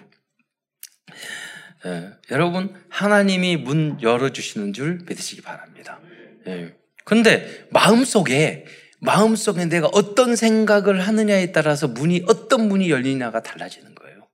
예, 1.86 2.10
여러분 2.30 2.74
하나님이 2.88 3.56
문 3.56 3.98
열어주시는 4.02 4.72
줄 4.72 4.98
믿으시기 5.06 5.42
바랍니다. 5.42 6.00
예. 6.48 6.74
근데 7.04 7.66
마음속에 7.70 8.66
마음속에 9.00 9.66
내가 9.66 9.88
어떤 9.92 10.34
생각을 10.34 11.00
하느냐에 11.06 11.52
따라서 11.52 11.86
문이 11.86 12.24
어떤 12.26 12.68
문이 12.68 12.90
열리냐가 12.90 13.42
달라지는 13.42 13.94
거예요. 13.94 14.26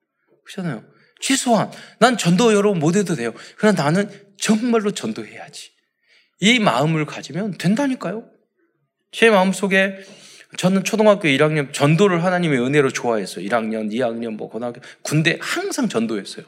그렇잖아요. 0.45 0.85
최소한 1.21 1.71
난 1.99 2.17
전도 2.17 2.55
여러분 2.55 2.79
못 2.79 2.97
해도 2.97 3.15
돼요. 3.15 3.35
그러나 3.57 3.83
나는 3.83 4.09
정말로 4.39 4.91
전도해야지. 4.93 5.73
이 6.41 6.59
마음을 6.59 7.05
가지면 7.05 7.59
된다니까요. 7.59 8.29
제 9.13 9.31
마음속에 9.31 9.99
저는 10.57 10.85
초등학교 10.85 11.29
1학년 11.29 11.73
전도를 11.73 12.25
하나님의 12.25 12.61
은혜로 12.61 12.91
좋아했어요. 12.91 13.47
1학년, 13.47 13.91
2학년, 13.93 14.37
뭐 14.37 14.49
고등학교, 14.49 14.81
군대 15.03 15.39
항상 15.41 15.89
전도했어요. 15.89 16.45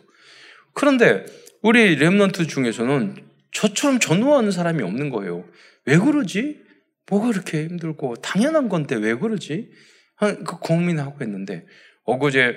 그런데 0.75 1.25
우리 1.62 1.97
랩런트 1.97 2.49
중에서는 2.49 3.16
저처럼 3.52 4.00
전도하는 4.00 4.50
사람이 4.50 4.83
없는 4.83 5.11
거예요. 5.11 5.45
왜 5.87 5.97
그러지? 5.99 6.62
뭐가 7.09 7.28
그렇게 7.28 7.64
힘들고 7.64 8.16
당연한 8.16 8.69
건데 8.69 8.97
왜 8.97 9.14
그러지? 9.14 9.71
그 10.19 10.59
고민하고 10.59 11.23
있는데 11.25 11.66
어거제 12.04 12.54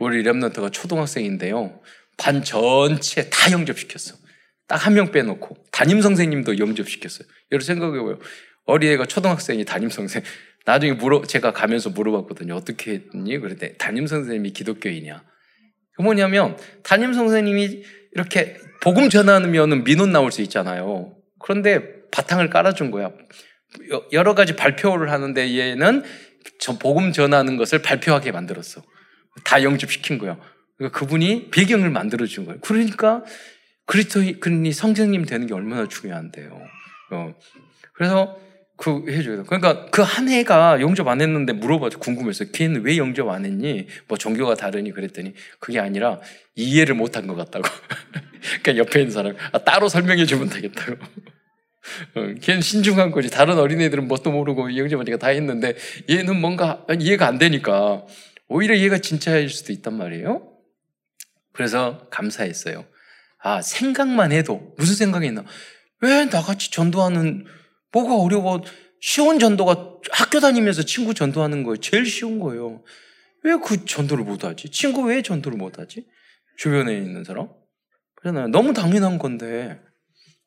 우리 0.00 0.22
랩런트가 0.22 0.72
초등학생인데요. 0.72 1.80
반 2.16 2.42
전체 2.44 3.28
다 3.30 3.52
영접시켰어. 3.52 4.16
딱 4.68 4.86
한 4.86 4.94
명 4.94 5.12
빼놓고 5.12 5.56
담임 5.70 6.00
선생님도 6.00 6.58
영접시켰어요. 6.58 7.28
여러분 7.52 7.66
생각해봐요. 7.66 8.18
어린애가 8.64 9.06
초등학생이 9.06 9.64
담임 9.64 9.90
선생. 9.90 10.22
나중에 10.64 10.92
물어 10.92 11.22
제가 11.26 11.52
가면서 11.52 11.90
물어봤거든요. 11.90 12.54
어떻게 12.54 12.92
했니? 13.12 13.38
그랬더니 13.38 13.74
담임 13.78 14.06
선생님이 14.06 14.52
기독교인이야. 14.52 15.22
그 15.96 16.02
뭐냐면 16.02 16.56
담임 16.82 17.12
선생님이 17.12 17.82
이렇게 18.12 18.56
복음 18.82 19.08
전하면 19.08 19.84
민원 19.84 20.12
나올 20.12 20.32
수 20.32 20.42
있잖아요. 20.42 21.16
그런데 21.38 22.02
바탕을 22.10 22.50
깔아준 22.50 22.90
거야. 22.90 23.10
여러 24.12 24.34
가지 24.34 24.54
발표를 24.54 25.10
하는데 25.10 25.58
얘는 25.58 26.02
저 26.58 26.78
복음 26.78 27.12
전하는 27.12 27.56
것을 27.56 27.80
발표하게 27.80 28.32
만들었어. 28.32 28.82
다 29.44 29.62
영접시킨 29.62 30.18
거야. 30.18 30.38
그러니까 30.76 30.98
그분이 30.98 31.50
배경을 31.50 31.90
만들어준 31.90 32.44
거예요. 32.44 32.60
그러니까 32.60 33.24
그리스도인이 33.86 34.72
성령님 34.72 35.24
되는 35.24 35.46
게 35.46 35.54
얼마나 35.54 35.88
중요한데요. 35.88 36.60
어. 37.12 37.34
그래서 37.94 38.38
그 38.82 39.04
해줘요. 39.08 39.44
그러니까 39.44 39.86
그 39.90 40.02
한 40.02 40.28
해가 40.28 40.80
영접 40.80 41.06
안 41.06 41.20
했는데 41.20 41.52
물어봐서 41.52 41.98
궁금해서 42.00 42.46
걔는 42.46 42.82
왜 42.82 42.96
영접 42.96 43.28
안 43.28 43.44
했니? 43.44 43.86
뭐 44.08 44.18
종교가 44.18 44.56
다르니 44.56 44.90
그랬더니 44.92 45.34
그게 45.60 45.78
아니라 45.78 46.18
이해를 46.56 46.96
못 46.96 47.16
한 47.16 47.28
것 47.28 47.36
같다고. 47.36 47.62
그러니까 48.62 48.76
옆에 48.78 49.00
있는 49.02 49.12
사람 49.12 49.36
아, 49.52 49.58
따로 49.58 49.88
설명해 49.88 50.26
주면 50.26 50.48
되겠다고. 50.48 50.96
어, 52.16 52.34
걔는 52.40 52.60
신중한 52.60 53.12
거지. 53.12 53.30
다른 53.30 53.56
어린애들은 53.58 54.08
뭣도 54.08 54.32
모르고 54.32 54.76
영접하니까 54.76 55.16
다 55.18 55.28
했는데 55.28 55.74
얘는 56.10 56.40
뭔가 56.40 56.84
이해가 56.98 57.26
안 57.28 57.38
되니까 57.38 58.04
오히려 58.48 58.76
얘가 58.78 58.98
진짜일 58.98 59.48
수도 59.48 59.72
있단 59.72 59.94
말이에요. 59.96 60.48
그래서 61.52 62.08
감사했어요. 62.10 62.84
아, 63.38 63.62
생각만 63.62 64.32
해도 64.32 64.74
무슨 64.76 64.96
생각이 64.96 65.26
있나? 65.28 65.44
왜 66.00 66.24
나같이 66.24 66.70
전도하는 66.72 67.44
뭐가 67.92 68.16
어려워? 68.16 68.62
쉬운 69.00 69.38
전도가 69.38 69.98
학교 70.10 70.40
다니면서 70.40 70.82
친구 70.84 71.14
전도하는 71.14 71.62
거예요. 71.64 71.76
제일 71.78 72.06
쉬운 72.06 72.38
거예요. 72.40 72.82
왜 73.44 73.56
그 73.58 73.84
전도를 73.84 74.24
못하지? 74.24 74.70
친구 74.70 75.02
왜 75.02 75.22
전도를 75.22 75.58
못하지? 75.58 76.06
주변에 76.56 76.96
있는 76.96 77.24
사람? 77.24 77.48
그러잖아요. 78.14 78.48
너무 78.48 78.72
당연한 78.72 79.18
건데 79.18 79.80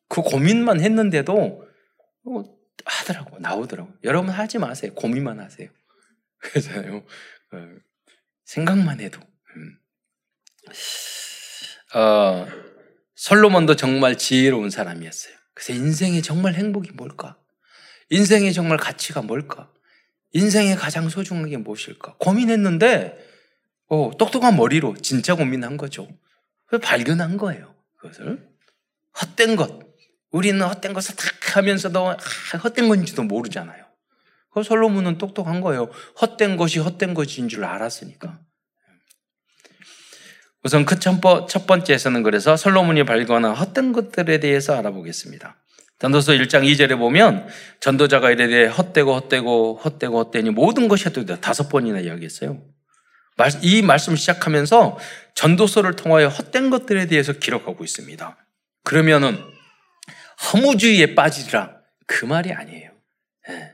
그 0.08 0.22
고민만 0.22 0.80
했는데도 0.80 1.62
어, 2.24 2.44
하더라고 2.84 3.38
나오더라고. 3.38 3.92
여러분 4.04 4.30
하지 4.30 4.58
마세요. 4.58 4.92
고민만 4.94 5.40
하세요. 5.40 5.68
그래서요. 6.38 7.04
어, 7.52 7.68
생각만 8.44 9.00
해도. 9.00 9.20
음. 9.56 9.78
어, 11.94 12.46
솔로몬도 13.14 13.76
정말 13.76 14.16
지혜로운 14.16 14.70
사람이었어요. 14.70 15.35
그래서 15.56 15.72
인생의 15.72 16.20
정말 16.20 16.52
행복이 16.52 16.90
뭘까? 16.92 17.38
인생의 18.10 18.52
정말 18.52 18.76
가치가 18.76 19.22
뭘까? 19.22 19.72
인생의 20.32 20.76
가장 20.76 21.08
소중한 21.08 21.48
게 21.48 21.56
무엇일까? 21.56 22.16
고민했는데, 22.18 23.16
어, 23.88 24.10
똑똑한 24.18 24.54
머리로 24.54 24.96
진짜 24.98 25.34
고민한 25.34 25.78
거죠. 25.78 26.08
발견한 26.82 27.38
거예요. 27.38 27.74
그것을. 27.96 28.46
헛된 29.18 29.56
것. 29.56 29.80
우리는 30.30 30.60
헛된 30.60 30.92
것을 30.92 31.16
탁 31.16 31.56
하면서도 31.56 32.10
아, 32.10 32.16
헛된 32.62 32.88
건지도 32.88 33.22
모르잖아요. 33.22 33.86
그 34.52 34.62
솔로몬은 34.62 35.16
똑똑한 35.16 35.62
거예요. 35.62 35.90
헛된 36.20 36.58
것이 36.58 36.80
헛된 36.80 37.14
것인 37.14 37.48
줄 37.48 37.64
알았으니까. 37.64 38.40
우선 40.66 40.84
그 40.84 40.98
첫 40.98 41.20
번째에서는 41.68 42.24
그래서 42.24 42.56
솔로몬이 42.56 43.04
발견한 43.04 43.54
헛된 43.54 43.92
것들에 43.92 44.40
대해서 44.40 44.76
알아보겠습니다. 44.76 45.54
전도서 46.00 46.32
1장 46.32 46.64
2절에 46.64 46.98
보면 46.98 47.46
전도자가 47.78 48.32
이래 48.32 48.66
헛되고 48.66 49.14
헛되고 49.14 49.76
헛되고 49.76 50.18
헛되니 50.24 50.50
모든 50.50 50.88
것이 50.88 51.04
헛되다 51.04 51.40
다섯 51.40 51.68
번이나 51.68 52.00
이야기했어요. 52.00 52.60
이 53.62 53.82
말씀을 53.82 54.18
시작하면서 54.18 54.98
전도서를 55.36 55.94
통하여 55.94 56.26
헛된 56.26 56.70
것들에 56.70 57.06
대해서 57.06 57.32
기록하고 57.32 57.84
있습니다. 57.84 58.36
그러면은 58.82 59.38
허무주의에 60.52 61.14
빠지라 61.14 61.76
그 62.08 62.24
말이 62.24 62.52
아니에요. 62.52 62.90
예. 63.50 63.72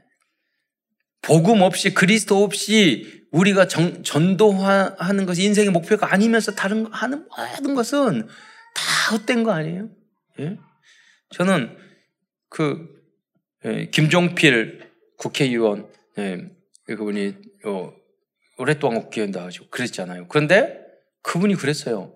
복음 1.22 1.62
없이 1.62 1.94
그리스도 1.94 2.44
없이 2.44 3.21
우리가 3.32 3.66
정, 3.66 4.02
전도하는 4.02 5.26
것이 5.26 5.42
인생의 5.42 5.70
목표가 5.70 6.12
아니면서 6.12 6.52
다른 6.52 6.84
거 6.84 6.90
하는 6.90 7.26
모든 7.56 7.74
것은 7.74 8.28
다 8.74 9.12
헛된 9.12 9.42
거 9.42 9.52
아니에요? 9.52 9.88
예? 10.38 10.58
저는 11.30 11.76
그 12.48 13.02
예, 13.64 13.86
김종필 13.86 14.90
국회의원 15.16 15.90
예, 16.18 16.50
그분이 16.86 17.34
어, 17.64 17.92
오랫동안 18.58 19.02
국회의원 19.02 19.30
나가지고 19.30 19.68
그랬잖아요. 19.70 20.28
그런데 20.28 20.80
그분이 21.22 21.54
그랬어요. 21.54 22.14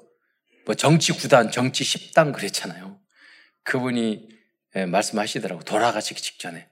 뭐 0.66 0.74
정치 0.74 1.12
구단, 1.12 1.50
정치 1.50 1.84
10당 1.84 2.34
그랬잖아요. 2.34 2.98
그분이 3.62 4.28
예, 4.76 4.84
말씀하시더라고 4.84 5.62
돌아가시기 5.62 6.20
직전에 6.20 6.68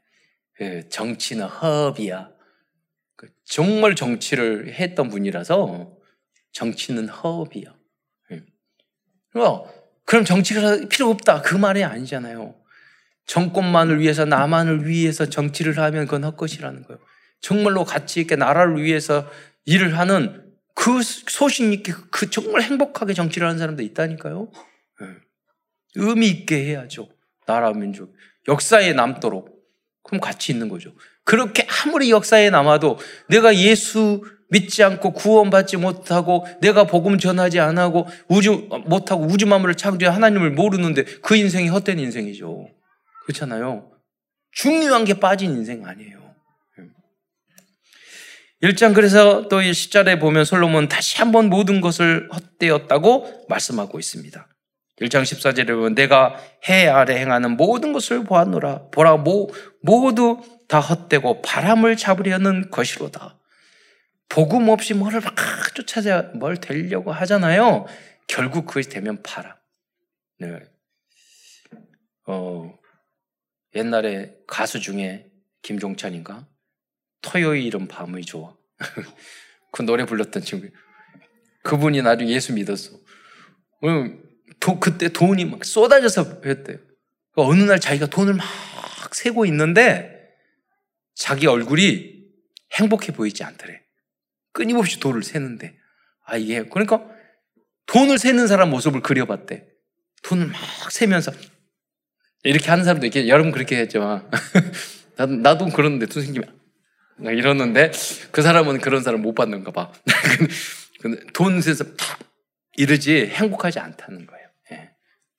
그 0.56 0.88
정치는 0.90 1.46
허업이야. 1.46 2.33
그 3.26 3.32
정말 3.44 3.94
정치를 3.94 4.72
했던 4.74 5.08
분이라서 5.08 5.96
정치는 6.52 7.08
허업이야. 7.08 7.74
예. 8.32 9.40
어, 9.40 9.68
그럼 10.04 10.24
정치가 10.24 10.78
필요 10.88 11.10
없다 11.10 11.42
그 11.42 11.54
말이 11.54 11.82
아니잖아요. 11.82 12.54
정권만을 13.26 14.00
위해서 14.00 14.24
나만을 14.24 14.86
위해서 14.86 15.26
정치를 15.26 15.78
하면 15.78 16.04
그건 16.04 16.24
헛것이라는 16.24 16.82
거예요. 16.84 17.00
정말로 17.40 17.84
가치 17.84 18.20
있게 18.20 18.36
나라를 18.36 18.82
위해서 18.82 19.30
일을 19.64 19.98
하는 19.98 20.52
그 20.74 21.02
소신 21.02 21.72
있게 21.72 21.92
그 22.10 22.30
정말 22.30 22.62
행복하게 22.62 23.14
정치를 23.14 23.46
하는 23.46 23.58
사람도 23.58 23.82
있다니까요. 23.82 24.50
예. 25.02 25.06
의미 25.96 26.28
있게 26.28 26.64
해야죠. 26.66 27.08
나라 27.46 27.72
민족 27.72 28.14
역사에 28.48 28.92
남도록 28.92 29.54
그럼 30.02 30.20
가치 30.20 30.52
있는 30.52 30.68
거죠. 30.68 30.94
그렇게 31.24 31.66
아무리 31.84 32.10
역사에 32.10 32.50
남아도 32.50 32.98
내가 33.28 33.56
예수 33.56 34.22
믿지 34.50 34.84
않고 34.84 35.12
구원받지 35.12 35.78
못하고 35.78 36.46
내가 36.60 36.84
복음 36.84 37.18
전하지 37.18 37.58
않고 37.60 38.06
우주 38.28 38.68
못하고 38.86 39.24
우주 39.24 39.46
만물을 39.46 39.74
창조해 39.74 40.12
하나님을 40.12 40.50
모르는데 40.50 41.04
그 41.22 41.36
인생이 41.36 41.68
헛된 41.68 41.98
인생이죠. 41.98 42.68
그렇잖아요. 43.24 43.90
중요한 44.52 45.04
게 45.04 45.14
빠진 45.14 45.52
인생 45.52 45.84
아니에요. 45.86 46.24
1장 48.62 48.94
그래서 48.94 49.48
또 49.48 49.60
10절에 49.60 50.20
보면 50.20 50.44
솔로몬 50.44 50.88
다시 50.88 51.18
한번 51.18 51.50
모든 51.50 51.80
것을 51.80 52.28
헛되었다고 52.32 53.46
말씀하고 53.48 53.98
있습니다. 53.98 54.48
1장 55.00 55.22
14절에 55.22 55.68
보면 55.68 55.94
내가 55.94 56.36
해 56.68 56.86
아래 56.86 57.18
행하는 57.18 57.56
모든 57.56 57.92
것을 57.92 58.24
보았노라. 58.24 58.90
보라 58.92 59.16
모, 59.16 59.50
모두 59.82 60.40
다 60.68 60.80
헛되고 60.80 61.42
바람을 61.42 61.96
잡으려는 61.96 62.70
것이로다. 62.70 63.38
복음 64.28 64.68
없이 64.68 64.94
뭐를 64.94 65.20
막 65.20 65.34
쫓아자 65.74 66.32
뭘 66.34 66.56
되려고 66.56 67.12
하잖아요. 67.12 67.86
결국 68.26 68.66
그것이 68.66 68.88
되면 68.88 69.22
바람. 69.22 69.54
네. 70.38 70.60
어, 72.26 72.76
옛날에 73.74 74.34
가수 74.46 74.80
중에 74.80 75.30
김종찬인가? 75.62 76.48
토요일은 77.22 77.88
밤의 77.88 78.24
좋아. 78.24 78.56
그 79.72 79.82
노래 79.82 80.04
불렀던 80.04 80.42
친구. 80.42 80.68
그분이 81.62 82.02
나중에 82.02 82.30
예수 82.30 82.52
믿었어. 82.52 82.98
도, 84.60 84.80
그때 84.80 85.08
돈이 85.08 85.44
막 85.46 85.64
쏟아져서 85.64 86.42
했대요. 86.44 86.78
어느 87.36 87.62
날 87.62 87.80
자기가 87.80 88.06
돈을 88.06 88.34
막 88.34 88.46
세고 89.12 89.46
있는데 89.46 90.13
자기 91.14 91.46
얼굴이 91.46 92.24
행복해 92.72 93.12
보이지 93.12 93.44
않더래. 93.44 93.80
끊임없이 94.52 95.00
돈을 95.00 95.22
세는데. 95.22 95.76
아, 96.26 96.36
이게, 96.36 96.64
그러니까 96.64 97.06
돈을 97.86 98.18
세는 98.18 98.46
사람 98.46 98.70
모습을 98.70 99.02
그려봤대. 99.02 99.66
돈을 100.22 100.46
막 100.46 100.90
세면서 100.90 101.32
이렇게 102.44 102.70
하는 102.70 102.84
사람도 102.84 103.06
있겠 103.06 103.28
여러분 103.28 103.52
그렇게 103.52 103.76
했죠. 103.76 104.28
나도, 105.16 105.32
나도 105.36 105.68
그러는데 105.68 106.06
돈 106.06 106.22
생기면 106.22 106.60
이러는데 107.20 107.92
그 108.32 108.42
사람은 108.42 108.80
그런 108.80 109.02
사람 109.02 109.22
못 109.22 109.34
받는가 109.34 109.70
봐. 109.70 109.92
돈 111.34 111.60
세서 111.60 111.84
팍 111.96 112.18
이러지 112.76 113.26
행복하지 113.26 113.78
않다는 113.78 114.26
거예요. 114.26 114.48
예, 114.72 114.90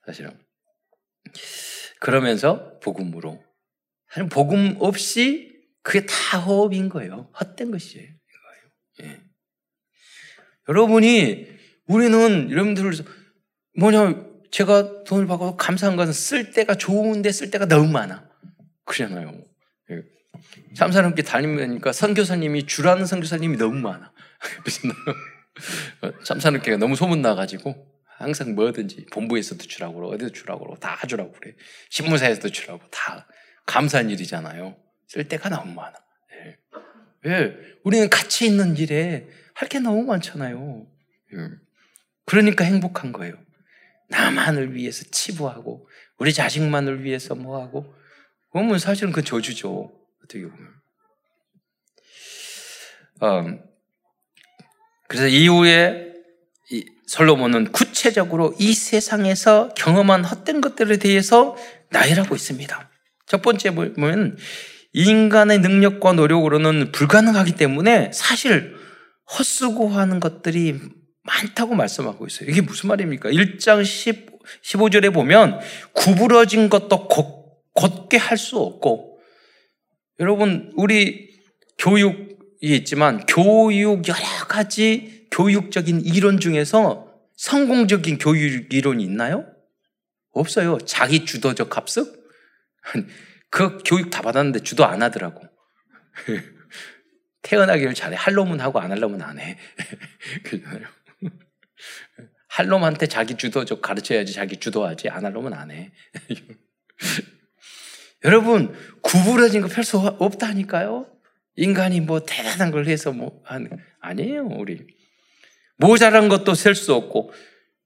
사실은. 0.06 0.38
그러면서 2.00 2.80
복음으로. 2.80 3.44
복음 4.32 4.78
없이 4.80 5.55
그게 5.86 6.04
다 6.08 6.40
호흡인 6.40 6.90
거예요. 6.90 7.30
헛된 7.40 7.70
것이에요. 7.70 8.10
예. 9.04 9.22
여러분이 10.68 11.48
우리는 11.86 12.50
여러분들 12.50 12.92
뭐냐 13.78 14.26
제가 14.50 15.04
돈을 15.04 15.28
받고 15.28 15.58
감사한 15.58 15.96
것은 15.96 16.12
쓸 16.12 16.52
때가 16.52 16.74
좋은데 16.74 17.32
쓸 17.32 17.52
때가 17.52 17.68
너무 17.68 17.92
많아. 17.92 18.28
그러잖아요. 18.86 19.44
예. 19.92 20.02
참사람께 20.76 21.22
다니니까 21.22 21.94
선교사님이 21.94 22.66
주라는 22.66 23.06
선교사님이 23.06 23.58
너무 23.58 23.76
많아. 23.76 24.12
참사람께가 26.26 26.78
너무 26.78 26.96
소문 26.96 27.22
나가지고 27.22 27.76
항상 28.18 28.56
뭐든지 28.56 29.06
본부에서도 29.14 29.64
주라고 29.64 29.94
그러고 29.98 30.16
어디서 30.16 30.32
주라고 30.32 30.62
그러고 30.62 30.80
다 30.80 30.98
주라고 31.06 31.32
그래. 31.34 31.54
신문사에서도 31.92 32.50
주라고 32.50 32.82
다 32.90 33.28
감사한 33.68 34.10
일이잖아요. 34.10 34.84
쓸 35.08 35.28
때가 35.28 35.50
너무 35.50 35.74
많아. 35.74 35.94
예. 36.34 36.58
왜? 37.24 37.58
우리는 37.84 38.10
가치 38.10 38.46
있는 38.46 38.76
일에 38.78 39.28
할 39.54 39.70
게 39.70 39.80
너무 39.80 40.04
많잖아요. 40.04 40.86
예. 41.34 41.38
그러니까 42.26 42.64
행복한 42.66 43.12
거예요. 43.12 43.34
나만을 44.10 44.76
위해서 44.76 45.04
치부하고 45.10 45.88
우리 46.18 46.34
자식만을 46.34 47.04
위해서 47.04 47.36
뭐하고 47.36 47.94
그러면 48.52 48.80
사실은 48.80 49.12
그 49.12 49.24
저주죠. 49.24 49.92
어떻게 50.24 50.44
보면. 50.44 50.74
음, 53.24 53.64
그래서 55.08 55.28
이후에 55.28 56.14
이 56.72 56.86
솔로몬은 57.08 57.72
구체적으로 57.72 58.56
이 58.60 58.74
세상에서 58.74 59.70
경험한 59.76 60.26
헛된 60.26 60.62
것들에 60.62 60.98
대해서 60.98 61.56
나열하고 61.92 62.36
있습니다. 62.36 62.90
첫 63.28 63.42
번째 63.42 63.72
보면 63.72 64.38
인간의 64.96 65.60
능력과 65.60 66.14
노력으로는 66.14 66.94
불가능하기 66.94 67.56
때문에 67.56 68.12
사실 68.14 68.76
헛수고하는 69.38 70.22
것들이 70.22 70.80
많다고 71.24 71.76
말씀하고 71.76 72.26
있어요. 72.28 72.50
이게 72.50 72.62
무슨 72.62 72.88
말입니까? 72.88 73.30
1장 73.30 73.84
10, 73.84 74.40
15절에 74.64 75.14
보면 75.14 75.60
구부러진 75.94 76.70
것도 76.70 77.08
곧, 77.10 77.46
곧게 77.74 78.16
할 78.18 78.38
수 78.38 78.58
없고 78.58 79.20
여러분 80.22 80.72
우리 80.78 81.30
교육이 81.78 82.38
있지만 82.62 83.26
교육 83.26 84.08
여러 84.08 84.48
가지 84.48 85.28
교육적인 85.32 86.02
이론 86.06 86.40
중에서 86.40 87.12
성공적인 87.36 88.18
교육 88.18 88.74
이론이 88.74 89.04
있나요? 89.04 89.46
없어요. 90.32 90.78
자기 90.86 91.26
주도적 91.26 91.76
합숙? 91.76 92.24
그 93.56 93.78
교육 93.86 94.10
다 94.10 94.22
받았는데 94.22 94.60
주도 94.64 94.86
안 94.86 95.02
하더라고. 95.02 95.42
태어나기를 97.42 97.94
잘해. 97.94 98.18
할 98.18 98.34
놈은 98.34 98.60
하고 98.60 98.82
안 98.82 98.92
할 98.92 99.00
놈은 99.00 99.22
안 99.22 99.40
해. 99.40 99.58
그잖아요. 100.44 100.86
할 102.50 102.68
놈한테 102.68 103.08
자기 103.08 103.38
주도적 103.38 103.82
가르쳐야지 103.82 104.34
자기 104.34 104.58
주도하지. 104.58 105.08
안 105.08 105.24
할 105.24 105.32
놈은 105.32 105.54
안 105.54 105.72
해. 105.72 105.94
여러분, 108.26 108.76
구부러진 109.02 109.62
거 109.62 109.70
별수 109.70 110.00
없다니까요? 110.00 111.08
인간이 111.56 112.02
뭐 112.02 112.26
대단한 112.26 112.72
걸 112.72 112.88
해서 112.88 113.14
뭐, 113.14 113.42
아니에요, 114.02 114.48
우리. 114.48 114.86
모자란 115.78 116.28
것도 116.28 116.56
셀 116.56 116.76
수 116.76 116.94
없고, 116.94 117.32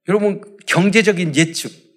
여러분, 0.07 0.57
경제적인 0.65 1.35
예측. 1.35 1.88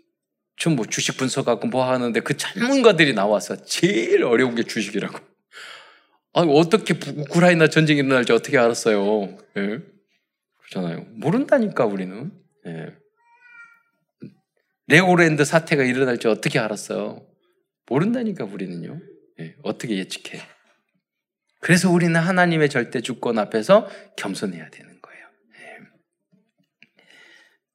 전뭐 0.59 0.87
주식 0.87 1.17
분석하고 1.17 1.67
뭐 1.69 1.91
하는데 1.91 2.19
그 2.21 2.37
전문가들이 2.37 3.15
나와서 3.15 3.57
제일 3.65 4.25
어려운 4.25 4.55
게 4.55 4.63
주식이라고. 4.63 5.19
아, 6.35 6.41
어떻게 6.41 6.95
우크라이나 6.95 7.69
전쟁이 7.69 8.01
일어날지 8.01 8.33
어떻게 8.33 8.59
알았어요? 8.59 9.37
예? 9.57 9.81
그렇잖아요. 10.59 11.07
모른다니까 11.11 11.85
우리는. 11.85 12.33
예. 12.67 12.95
레고랜드 14.87 15.45
사태가 15.45 15.85
일어날지 15.85 16.29
어떻게 16.29 16.59
알았어요? 16.59 17.27
모른다니까 17.87 18.45
우리는요. 18.45 19.01
예. 19.41 19.57
어떻게 19.63 19.97
예측해? 19.97 20.41
그래서 21.61 21.91
우리는 21.91 22.19
하나님의 22.19 22.71
절대 22.71 23.01
주권 23.01 23.39
앞에서 23.39 23.89
겸손해야 24.17 24.71
되는 24.71 25.01
거예요. 25.01 25.27
예. 25.57 25.79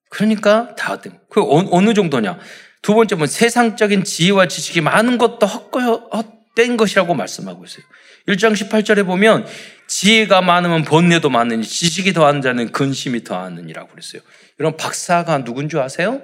그러니까 0.09 0.75
다 0.75 0.93
어떤 0.93 1.19
그 1.29 1.41
어느 1.43 1.93
정도냐? 1.93 2.39
두 2.87 2.95
번째는 2.95 3.27
세상적인 3.27 4.05
지혜와 4.05 4.47
지식이 4.47 4.79
많은 4.79 5.17
것도 5.17 5.45
헛된 5.45 6.77
것이라고 6.77 7.15
말씀하고 7.15 7.65
있어요. 7.65 7.83
1장 8.29 8.53
18절에 8.53 9.05
보면 9.05 9.45
지혜가 9.89 10.41
많으면 10.41 10.85
번뇌도 10.85 11.29
많으니 11.29 11.65
지식이 11.65 12.13
더한 12.13 12.41
자는 12.41 12.71
근심이 12.71 13.25
더하느니라고 13.25 13.89
그랬어요. 13.89 14.21
여러분 14.61 14.77
박사가 14.77 15.43
누군 15.43 15.67
줄 15.67 15.81
아세요? 15.81 16.21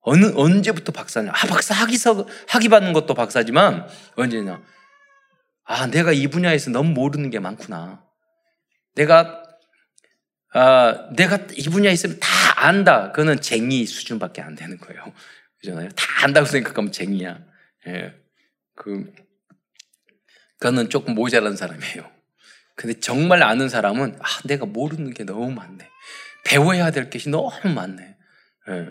어느 0.00 0.32
언제부터 0.34 0.90
박사냐? 0.90 1.30
아 1.30 1.46
박사 1.46 1.72
학위서 1.72 2.26
학위 2.48 2.68
받는 2.68 2.94
것도 2.94 3.14
박사지만 3.14 3.86
언제냐? 4.16 4.60
아 5.66 5.86
내가 5.86 6.10
이 6.10 6.26
분야에서 6.26 6.72
너무 6.72 6.90
모르는 6.94 7.30
게 7.30 7.38
많구나. 7.38 8.02
내가 8.96 9.44
아 10.52 11.10
내가 11.14 11.38
이 11.56 11.62
분야에 11.62 11.92
있으면 11.92 12.18
다 12.18 12.28
안다. 12.56 13.12
그거는 13.12 13.40
쟁이 13.40 13.86
수준밖에 13.86 14.42
안 14.42 14.56
되는 14.56 14.78
거예요. 14.78 15.12
그잖아요. 15.62 15.88
다 15.90 16.04
안다고 16.24 16.46
생각하면 16.46 16.92
쟁이야. 16.92 17.40
예. 17.86 18.14
그 18.74 19.12
그거는 20.58 20.90
조금 20.90 21.14
모자란 21.14 21.56
사람이에요. 21.56 22.10
근데 22.76 22.98
정말 23.00 23.42
아는 23.42 23.68
사람은 23.68 24.18
아, 24.20 24.26
내가 24.44 24.66
모르는 24.66 25.14
게 25.14 25.24
너무 25.24 25.50
많네. 25.50 25.88
배워야 26.44 26.90
될 26.90 27.10
것이 27.10 27.30
너무 27.30 27.50
많네. 27.74 28.16
예. 28.70 28.88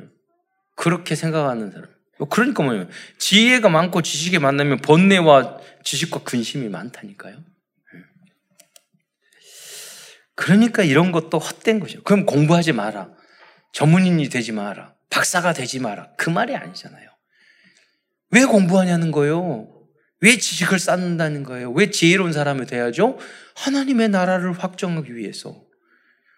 그렇게 0.76 1.16
생각하는 1.16 1.72
사람. 1.72 1.90
그러니까 2.30 2.64
뭐예요? 2.64 2.88
지혜가 3.18 3.70
많고 3.70 4.02
지식이 4.02 4.40
많으면 4.40 4.78
번뇌와 4.80 5.60
지식과 5.84 6.24
근심이 6.24 6.70
많다니까요. 6.70 7.36
예. 7.36 8.00
그러니까 10.36 10.84
이런 10.84 11.12
것도 11.12 11.40
헛된 11.40 11.80
것이죠. 11.80 12.04
그럼 12.04 12.26
공부하지 12.26 12.74
마라. 12.74 13.10
전문인이 13.74 14.30
되지 14.30 14.52
마라. 14.52 14.94
박사가 15.12 15.54
되지 15.54 15.80
마라. 15.80 16.12
그 16.18 16.30
말이 16.30 16.56
아니잖아요. 16.56 17.10
왜 18.32 18.46
공부하냐는 18.46 19.12
거예요. 19.12 19.68
왜 20.22 20.38
지식을 20.38 20.80
쌓는다는 20.80 21.44
거예요? 21.44 21.72
왜 21.72 21.92
지혜로운 21.92 22.34
사람이 22.34 22.66
돼야죠? 22.66 23.20
하나님의 23.56 24.10
나라를 24.10 24.54
확정하기 24.54 25.16
위해서. 25.16 25.64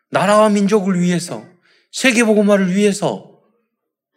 나라와 0.09 0.49
민족을 0.49 0.99
위해서. 0.99 1.45
세계보고말을 1.91 2.75
위해서. 2.75 3.41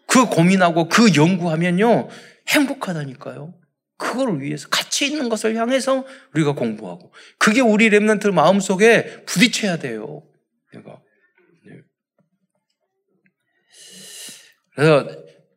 그 0.07 0.27
고민하고 0.27 0.88
그 0.88 1.14
연구하면요. 1.14 2.09
행복하다니까요. 2.49 3.55
그걸 3.99 4.40
위해서 4.40 4.69
가치 4.69 5.07
있는 5.07 5.29
것을 5.29 5.57
향해서 5.57 6.05
우리가 6.35 6.55
공부하고 6.55 7.12
그게 7.38 7.61
우리 7.61 7.88
랩런트 7.88 8.31
마음속에 8.31 9.25
부딪혀야 9.25 9.79
돼요. 9.79 10.23
내가. 10.73 11.01
네. 11.64 11.81
그래서 14.76 15.08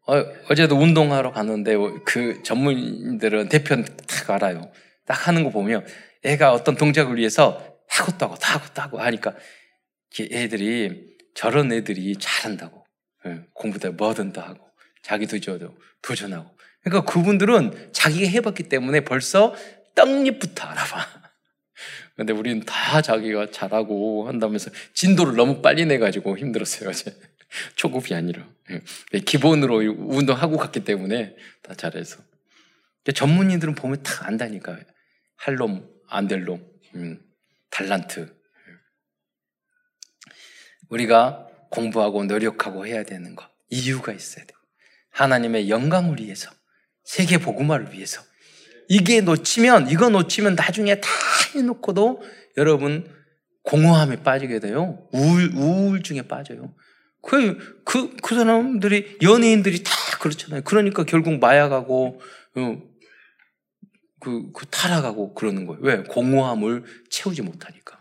어, 0.08 0.56
제도 0.56 0.76
운동하러 0.76 1.32
갔는데 1.32 1.76
그 2.06 2.42
전문인들은 2.42 3.50
대표는 3.50 3.86
딱 4.08 4.30
알아요. 4.32 4.72
딱 5.06 5.28
하는 5.28 5.44
거 5.44 5.52
보면 5.52 5.86
애가 6.24 6.54
어떤 6.54 6.76
동작을 6.76 7.18
위해서 7.18 7.78
하고 7.88 8.18
또 8.18 8.26
하고 8.26 8.36
또 8.40 8.46
하고 8.48 8.66
또 8.74 8.82
하고 8.82 9.00
하니까 9.00 9.36
애들이 10.20 11.16
저런 11.36 11.72
애들이 11.72 12.16
잘한다고 12.16 12.86
예, 13.28 13.42
공부도 13.54 13.92
뭐든 13.92 14.34
다 14.34 14.48
하고 14.48 14.68
자기도 15.04 15.40
저도 15.40 15.76
도전하고 16.02 16.50
그러니까 16.84 17.12
그분들은 17.12 17.90
자기가 17.92 18.30
해봤기 18.30 18.64
때문에 18.64 19.02
벌써 19.02 19.54
떡잎부터 19.96 20.66
알아봐. 20.66 21.06
근데 22.16 22.34
우리는 22.34 22.62
다 22.66 23.02
자기가 23.02 23.52
잘하고 23.52 24.28
한다면서 24.28 24.72
진도를 24.94 25.36
너무 25.36 25.62
빨리 25.62 25.86
내가지고 25.86 26.38
힘들었어요, 26.38 26.90
어제. 26.90 27.14
초급이 27.76 28.14
아니라. 28.14 28.48
예. 28.72 28.82
네, 29.12 29.20
기본으로 29.20 29.78
운동하고 29.78 30.58
갔기 30.58 30.84
때문에 30.84 31.36
다 31.62 31.74
잘해서. 31.74 32.22
전문인들은 33.14 33.76
보면 33.76 34.04
다 34.04 34.28
안다니까. 34.28 34.80
할 35.36 35.56
놈, 35.56 35.90
안 36.08 36.28
될 36.28 36.44
놈, 36.44 36.64
음, 36.96 37.20
달란트. 37.72 38.20
예. 38.20 38.74
우리가 40.90 41.48
공부하고 41.72 42.24
노력하고 42.26 42.86
해야 42.86 43.04
되는 43.04 43.36
거. 43.36 43.48
이유가 43.70 44.12
있어야 44.14 44.46
돼. 44.46 44.54
하나님의 45.12 45.70
영광을 45.70 46.20
위해서. 46.20 46.52
세계 47.04 47.38
복음화를 47.38 47.94
위해서. 47.94 48.22
이게 48.88 49.22
놓치면, 49.22 49.90
이거 49.90 50.10
놓치면 50.10 50.56
나중에 50.56 51.00
다 51.00 51.10
해놓고도 51.56 52.22
여러분 52.58 53.08
공허함에 53.64 54.24
빠지게 54.24 54.60
돼요. 54.60 55.08
우울, 55.12 55.52
우울증에 55.56 56.24
빠져요. 56.24 56.74
그, 57.22 57.82
그, 57.84 58.16
그 58.22 58.36
사람들이, 58.36 59.20
연예인들이 59.22 59.84
다 59.84 59.92
그렇잖아요. 60.20 60.62
그러니까 60.64 61.04
결국 61.04 61.40
마약하고, 61.40 62.22
어, 62.56 62.82
그, 64.20 64.52
그 64.54 64.66
타락하고 64.68 65.34
그러는 65.34 65.66
거예요. 65.66 65.82
왜? 65.82 66.04
공허함을 66.04 66.84
채우지 67.10 67.42
못하니까. 67.42 68.00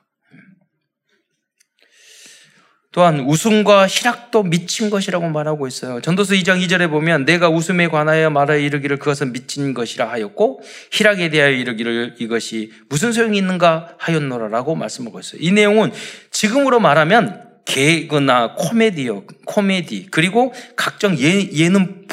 또한 2.90 3.20
웃음과 3.20 3.86
희락도 3.86 4.44
미친 4.44 4.90
것이라고 4.90 5.28
말하고 5.28 5.68
있어요. 5.68 6.00
전도서 6.00 6.34
2장 6.34 6.60
2절에 6.66 6.90
보면 6.90 7.26
내가 7.26 7.48
웃음에 7.48 7.86
관하여 7.86 8.30
말하여 8.30 8.58
이르기를 8.58 8.98
그것은 8.98 9.32
미친 9.32 9.74
것이라 9.74 10.10
하였고 10.10 10.62
희락에 10.90 11.28
대하여 11.28 11.52
이르기를 11.52 12.16
이것이 12.18 12.72
무슨 12.88 13.12
소용이 13.12 13.38
있는가 13.38 13.94
하였노라라고 13.98 14.74
말씀하고 14.74 15.20
있어요. 15.20 15.40
이 15.40 15.52
내용은 15.52 15.92
지금으로 16.32 16.80
말하면 16.80 17.47
개그나 17.68 18.54
코미디요, 18.54 19.26
코미디 19.44 20.08
그리고 20.10 20.54
각종 20.74 21.16
예, 21.18 21.52
예능 21.52 22.06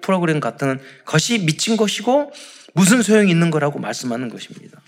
프로그램 0.00 0.38
같은 0.38 0.78
것이 1.04 1.44
미친 1.44 1.76
것이고 1.76 2.32
무슨 2.74 3.02
소용이 3.02 3.28
있는 3.28 3.50
거라고 3.50 3.80
말씀하는 3.80 4.28
것입니다. 4.28 4.80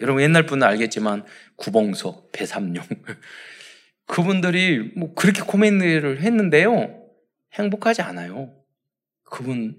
여러분 0.00 0.22
옛날 0.22 0.44
분은 0.44 0.66
알겠지만 0.66 1.24
구봉서, 1.56 2.24
배삼룡 2.32 2.84
그분들이 4.06 4.90
뭐 4.96 5.14
그렇게 5.14 5.42
코미디를 5.42 6.20
했는데요. 6.20 7.04
행복하지 7.54 8.02
않아요. 8.02 8.52
그분 9.22 9.76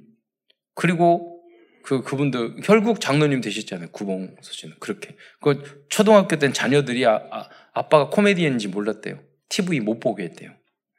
그리고 0.74 1.44
그 1.84 2.02
그분들 2.02 2.62
결국 2.64 3.02
장로님 3.02 3.42
되셨잖아요. 3.42 3.90
구봉서 3.92 4.52
씨는 4.52 4.76
그렇게 4.80 5.18
그 5.42 5.86
초등학교 5.90 6.38
때 6.38 6.54
자녀들이 6.54 7.06
아, 7.06 7.22
아, 7.30 7.50
아빠가 7.74 8.10
코미디언인지 8.10 8.70
몰랐대요. 8.70 9.31
TV 9.52 9.80
못 9.82 10.00
보게 10.00 10.24
했대요. 10.24 10.50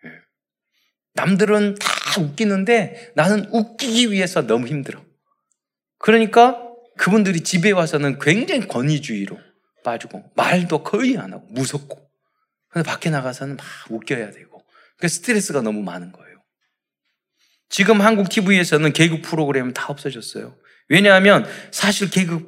예. 0.04 0.10
남들은 1.14 1.74
다 1.74 2.20
웃기는데 2.20 3.12
나는 3.16 3.46
웃기기 3.52 4.12
위해서 4.12 4.46
너무 4.46 4.68
힘들어. 4.68 5.04
그러니까 5.98 6.62
그분들이 6.98 7.40
집에 7.40 7.70
와서는 7.70 8.18
굉장히 8.18 8.68
권위주의로 8.68 9.38
빠지고 9.82 10.30
말도 10.36 10.82
거의 10.84 11.18
안 11.18 11.32
하고 11.32 11.46
무섭고 11.50 12.12
근데 12.68 12.88
밖에 12.88 13.10
나가서는 13.10 13.56
막 13.56 13.66
웃겨야 13.90 14.30
되고. 14.30 14.62
그 14.98 15.08
스트레스가 15.08 15.62
너무 15.62 15.82
많은 15.82 16.12
거예요. 16.12 16.42
지금 17.68 18.00
한국 18.00 18.28
TV에서는 18.28 18.92
개그 18.92 19.20
프로그램은 19.22 19.74
다 19.74 19.86
없어졌어요. 19.88 20.56
왜냐하면 20.88 21.46
사실 21.70 22.10
개그 22.10 22.46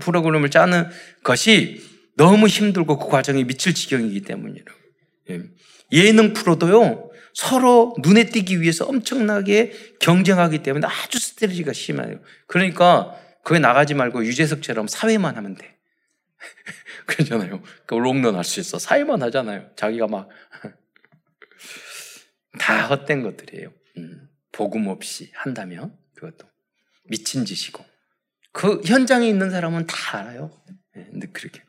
프로그램을 0.00 0.50
짜는 0.50 0.88
것이 1.24 1.82
너무 2.16 2.46
힘들고 2.46 2.98
그 2.98 3.08
과정이 3.08 3.44
미칠 3.44 3.74
지경이기 3.74 4.22
때문이라고. 4.22 4.85
예. 5.30 5.42
예능 5.92 6.32
프로도요, 6.32 7.10
서로 7.34 7.94
눈에 8.02 8.26
띄기 8.26 8.60
위해서 8.60 8.86
엄청나게 8.86 9.72
경쟁하기 10.00 10.62
때문에 10.62 10.86
아주 10.86 11.18
스트레스가 11.18 11.72
심해요. 11.72 12.20
그러니까 12.46 13.14
그게 13.44 13.58
나가지 13.60 13.94
말고 13.94 14.24
유재석처럼 14.24 14.88
사회만 14.88 15.36
하면 15.36 15.54
돼. 15.54 15.76
그러잖아요. 17.06 17.62
그 17.86 17.94
롱런 17.94 18.36
할 18.36 18.44
수 18.44 18.60
있어. 18.60 18.78
사회만 18.78 19.22
하잖아요. 19.22 19.68
자기가 19.76 20.06
막. 20.06 20.28
다 22.58 22.86
헛된 22.86 23.22
것들이에요. 23.22 23.72
음, 23.98 24.28
복음 24.52 24.86
없이 24.88 25.30
한다면 25.34 25.96
그것도 26.14 26.46
미친 27.04 27.44
짓이고. 27.44 27.84
그 28.52 28.80
현장에 28.84 29.28
있는 29.28 29.50
사람은 29.50 29.86
다 29.86 30.18
알아요. 30.18 30.50
네, 30.94 31.26
그렇게. 31.32 31.62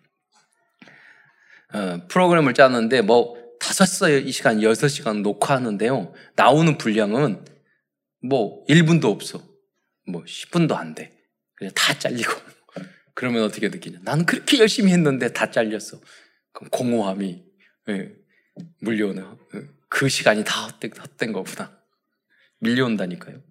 어, 1.74 2.08
프로그램을 2.08 2.54
짜는데 2.54 3.02
뭐 3.02 3.36
다섯 3.60 3.86
시간, 3.86 4.62
여섯 4.64 4.88
시간 4.88 5.22
녹화하는데요. 5.22 6.14
나오는 6.36 6.78
분량은 6.78 7.46
뭐 8.24 8.66
1분도 8.68 9.06
없어. 9.06 9.44
뭐 10.08 10.24
10분도 10.24 10.74
안 10.74 10.96
돼. 10.96 11.12
그냥 11.56 11.74
다 11.74 11.98
잘리고. 11.98 12.32
그러면 13.14 13.44
어떻게 13.44 13.70
느끼냐? 13.70 14.00
나는 14.04 14.26
그렇게 14.26 14.60
열심히 14.60 14.92
했는데 14.92 15.34
다 15.34 15.50
잘렸어. 15.50 16.00
그럼 16.52 16.70
공허함이 16.70 17.44
예, 17.90 18.12
물려오네. 18.82 19.22
예, 19.56 19.62
그 19.90 20.10
시간이 20.10 20.44
다 20.44 20.68
헛된, 20.68 20.92
헛된 20.98 21.34
거구나. 21.34 21.78
밀려온다니까요. 22.60 23.42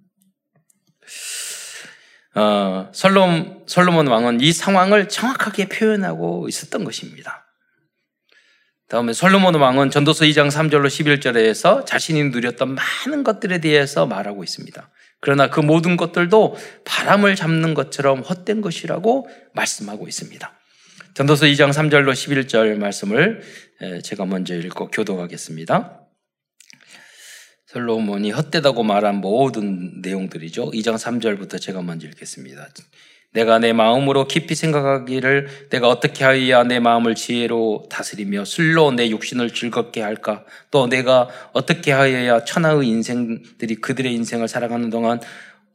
어, 2.35 2.91
솔롬, 2.93 3.65
솔로몬 3.67 4.09
왕은 4.09 4.41
이 4.41 4.53
상황을 4.53 5.09
정확하게 5.09 5.69
표현하고 5.69 6.49
있었던 6.49 6.85
것입니다. 6.85 7.46
다음에 8.89 9.13
솔로몬 9.13 9.57
왕은 9.57 9.91
전도서 9.91 10.27
2장 10.27 10.49
3절로 10.49 10.87
11절에서 10.87 11.85
자신이 11.87 12.31
누렸던 12.31 12.77
많은 12.77 13.25
것들에 13.25 13.59
대해서 13.61 14.07
말하고 14.07 14.45
있습니다. 14.45 14.91
그러나 15.21 15.51
그 15.51 15.59
모든 15.59 15.97
것들도 15.97 16.57
바람을 16.85 17.35
잡는 17.35 17.75
것처럼 17.75 18.21
헛된 18.21 18.61
것이라고 18.61 19.29
말씀하고 19.55 20.07
있습니다. 20.07 20.53
전도서 21.15 21.47
2장 21.47 21.71
3절로 21.71 22.13
11절 22.13 22.77
말씀을 22.77 23.43
제가 24.05 24.25
먼저 24.27 24.55
읽고 24.55 24.91
교도하겠습니다. 24.91 26.03
솔로몬이 27.67 28.31
헛되다고 28.31 28.85
말한 28.85 29.17
모든 29.17 30.01
내용들이죠. 30.01 30.71
2장 30.71 30.95
3절부터 30.95 31.61
제가 31.61 31.83
먼저 31.83 32.07
읽겠습니다. 32.07 32.69
내가 33.37 33.59
내 33.59 33.75
마음으로 33.75 34.27
깊이 34.27 34.55
생각하기를 34.55 35.69
내가 35.69 35.89
어떻게 35.89 36.25
하여야 36.25 36.65
내 36.65 36.81
마음을 36.81 37.15
지혜로 37.15 37.85
다스리며 37.91 38.47
술로 38.47 38.93
내 38.93 39.11
육신을 39.11 39.53
즐겁게 39.53 40.01
할까? 40.01 40.45
또 40.71 40.87
내가 40.89 41.29
어떻게 41.53 41.93
하여야 41.93 42.45
천하의 42.45 42.89
인생들이 42.89 43.77
그들의 43.77 44.15
인생을 44.15 44.49
살아가는 44.49 44.89
동안 44.89 45.21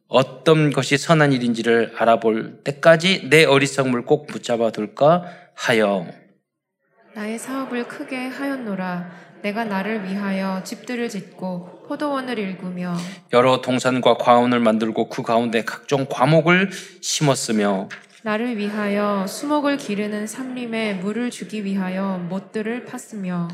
어떤 0.08 0.72
것이 0.72 0.98
선한 0.98 1.34
일인지를 1.34 1.94
알아볼 1.98 2.64
때까지 2.64 3.30
내 3.30 3.46
어리석음을 3.46 4.06
꼭 4.06 4.26
붙잡아 4.26 4.72
둘까 4.72 5.26
하여 5.54 6.08
나의 7.14 7.38
사업을 7.38 7.88
크게 7.88 8.16
하였노라 8.26 9.12
내가 9.42 9.66
나를 9.66 10.06
위하여 10.06 10.62
집들을 10.64 11.10
짓고 11.10 11.86
포도원을 11.88 12.38
일구며 12.38 12.96
여러 13.34 13.62
동산과 13.62 14.18
과원을 14.18 14.60
만들고 14.60 15.10
그 15.10 15.24
가운데 15.24 15.64
각종 15.64 16.06
과목을 16.10 16.70
심었으며 17.02 17.90
나를 18.24 18.58
위하여 18.58 19.26
수목을 19.28 19.78
기르는 19.78 20.28
삼림에 20.28 20.96
물을 20.96 21.32
주기 21.32 21.66
위하여 21.66 22.20
못들을 22.30 22.86
팠으며 22.86 23.48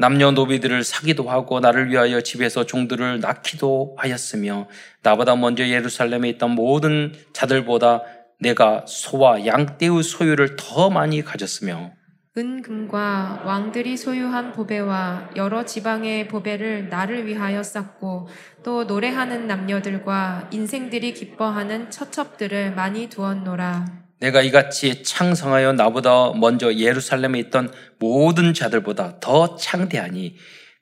남녀 0.00 0.30
노비들을 0.30 0.84
사기도 0.84 1.28
하고 1.28 1.60
나를 1.60 1.90
위하여 1.90 2.20
집에서 2.20 2.66
종들을 2.66 3.20
낳기도 3.20 3.96
하였으며 3.98 4.68
나보다 5.02 5.36
먼저 5.36 5.68
예루살렘에 5.68 6.28
있던 6.30 6.50
모든 6.50 7.12
자들보다 7.32 8.02
내가 8.40 8.84
소와 8.86 9.46
양떼의 9.46 10.02
소유를 10.02 10.56
더 10.56 10.90
많이 10.90 11.22
가졌으며 11.22 11.97
은금과 12.38 13.42
왕들이 13.44 13.96
소유한 13.96 14.52
보배와 14.52 15.30
여러 15.34 15.64
지방의 15.64 16.28
보배를 16.28 16.88
나를 16.88 17.26
위하여 17.26 17.64
쌓고 17.64 18.28
또 18.62 18.84
노래하는 18.84 19.48
남녀들과 19.48 20.50
인생들이 20.52 21.14
기뻐하는 21.14 21.90
처첩들을 21.90 22.76
많이 22.76 23.08
두었노라. 23.08 23.86
내가 24.20 24.42
이같이 24.42 25.02
창성하여 25.02 25.72
나보다 25.72 26.32
먼저 26.34 26.72
예루살렘에 26.72 27.40
있던 27.40 27.72
모든 27.98 28.54
자들보다 28.54 29.18
더 29.18 29.56
창대하니 29.56 30.36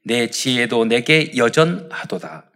내 0.05 0.29
지혜도 0.29 0.85
내게 0.85 1.33
여전하도다. 1.37 2.51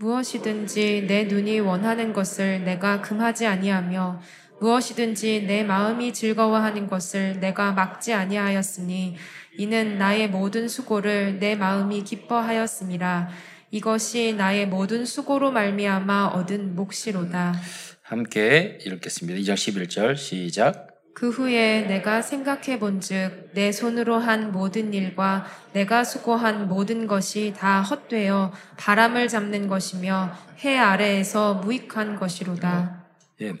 무엇이든지 0.00 1.04
내 1.06 1.24
눈이 1.24 1.60
원하는 1.60 2.12
것을 2.12 2.64
내가 2.64 3.00
금하지 3.02 3.46
아니하며 3.46 4.20
무엇이든지 4.60 5.44
내 5.46 5.64
마음이 5.64 6.12
즐거워하는 6.12 6.86
것을 6.86 7.40
내가 7.40 7.72
막지 7.72 8.12
아니하였으니 8.12 9.16
이는 9.58 9.98
나의 9.98 10.28
모든 10.28 10.68
수고를 10.68 11.38
내 11.38 11.56
마음이 11.56 12.04
기뻐하였음이라 12.04 13.28
이것이 13.70 14.34
나의 14.36 14.68
모든 14.68 15.04
수고로 15.04 15.50
말미암아 15.50 16.28
얻은 16.28 16.74
몫이로다. 16.76 17.54
함께 18.02 18.78
읽겠습니다. 18.84 19.38
2장 19.40 19.54
11절 19.54 20.16
시작. 20.16 20.88
그 21.14 21.30
후에 21.30 21.82
내가 21.82 22.22
생각해 22.22 22.78
본즉 22.78 23.50
내 23.52 23.72
손으로 23.72 24.18
한 24.18 24.52
모든 24.52 24.94
일과 24.94 25.46
내가 25.72 26.02
수고한 26.02 26.68
모든 26.68 27.06
것이 27.06 27.54
다 27.56 27.82
헛되어 27.82 28.52
바람을 28.76 29.28
잡는 29.28 29.68
것이며 29.68 30.32
해 30.64 30.78
아래에서 30.78 31.54
무익한 31.54 32.16
것이로다. 32.16 33.04
예. 33.42 33.52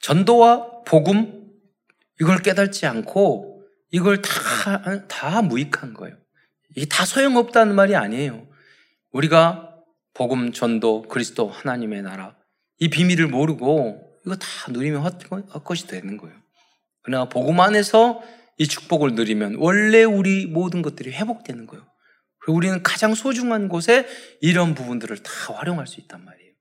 전도와 0.00 0.82
복음 0.84 1.50
이걸 2.20 2.38
깨닫지 2.42 2.86
않고 2.86 3.62
이걸 3.90 4.22
다, 4.22 5.06
다 5.06 5.42
무익한 5.42 5.94
거예요. 5.94 6.16
이게 6.74 6.86
다 6.86 7.04
소용없다는 7.04 7.74
말이 7.74 7.96
아니에요. 7.96 8.46
우리가 9.12 9.74
복음, 10.14 10.52
전도, 10.52 11.02
그리스도, 11.02 11.48
하나님의 11.48 12.02
나라 12.02 12.34
이 12.78 12.88
비밀을 12.88 13.28
모르고 13.28 14.20
이거 14.24 14.36
다 14.36 14.46
누리면 14.70 15.02
헛것이 15.02 15.86
되는 15.86 16.16
거예요. 16.16 16.36
그러나 17.02 17.28
복음 17.28 17.60
안에서 17.60 18.22
이 18.58 18.66
축복을 18.66 19.14
누리면 19.14 19.56
원래 19.58 20.02
우리 20.02 20.46
모든 20.46 20.82
것들이 20.82 21.12
회복되는 21.12 21.66
거예요. 21.66 21.86
그리고 22.40 22.56
우리는 22.56 22.82
가장 22.82 23.14
소중한 23.14 23.68
곳에 23.68 24.06
이런 24.40 24.74
부분들을 24.74 25.18
다 25.18 25.54
활용할 25.54 25.86
수 25.86 26.00
있단 26.00 26.24
말이에요. 26.24 26.52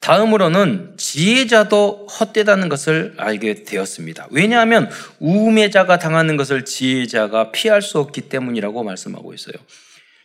다음으로는 0.00 0.94
지혜자도 0.96 2.06
헛되다는 2.06 2.68
것을 2.68 3.14
알게 3.18 3.64
되었습니다. 3.64 4.28
왜냐하면 4.30 4.90
우매자가 5.18 5.98
당하는 5.98 6.36
것을 6.36 6.64
지혜자가 6.64 7.52
피할 7.52 7.82
수 7.82 7.98
없기 7.98 8.22
때문이라고 8.22 8.82
말씀하고 8.82 9.34
있어요. 9.34 9.54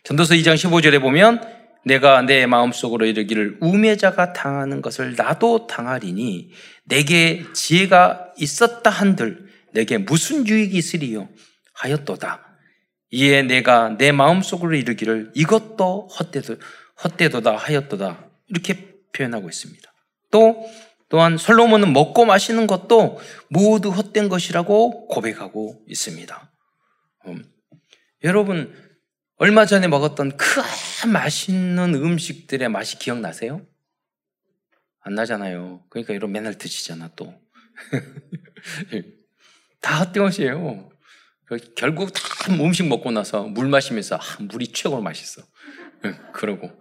전도서 0.04 0.34
2장 0.34 0.54
15절에 0.54 1.00
보면 1.00 1.42
내가 1.84 2.22
내 2.22 2.46
마음속으로 2.46 3.06
이르기를 3.06 3.58
우매자가 3.60 4.32
당하는 4.32 4.82
것을 4.82 5.14
나도 5.14 5.66
당하리니 5.66 6.50
내게 6.84 7.44
지혜가 7.52 8.32
있었다 8.38 8.90
한들 8.90 9.46
내게 9.72 9.98
무슨 9.98 10.46
유익이 10.46 10.76
있으리요 10.76 11.28
하였도다. 11.74 12.42
이에 13.10 13.42
내가 13.42 13.96
내 13.98 14.10
마음속으로 14.10 14.74
이르기를 14.74 15.30
이것도 15.34 16.08
헛되도, 16.08 16.56
헛되도다 17.04 17.56
하였도다. 17.56 18.30
이렇게 18.48 18.95
표현하고 19.16 19.48
있습니다. 19.48 19.92
또 20.30 20.68
또한 21.08 21.38
솔로몬은 21.38 21.92
먹고 21.92 22.24
마시는 22.24 22.66
것도 22.66 23.20
모두 23.48 23.90
헛된 23.90 24.28
것이라고 24.28 25.06
고백하고 25.08 25.84
있습니다. 25.86 26.52
음, 27.26 27.44
여러분 28.24 28.74
얼마 29.36 29.66
전에 29.66 29.86
먹었던 29.86 30.36
그 30.36 30.60
맛있는 31.06 31.94
음식들의 31.94 32.68
맛이 32.68 32.98
기억나세요? 32.98 33.64
안 35.00 35.14
나잖아요. 35.14 35.84
그러니까 35.90 36.14
여러분 36.14 36.32
맨날 36.32 36.58
드시잖아 36.58 37.10
또. 37.14 37.32
다 39.80 40.00
헛된 40.00 40.24
것이에요. 40.24 40.90
결국 41.76 42.12
다 42.12 42.20
음식 42.54 42.88
먹고 42.88 43.12
나서 43.12 43.44
물 43.44 43.68
마시면서 43.68 44.16
아, 44.16 44.20
물이 44.40 44.72
최고로 44.72 45.02
맛있어. 45.02 45.42
그러고 46.32 46.80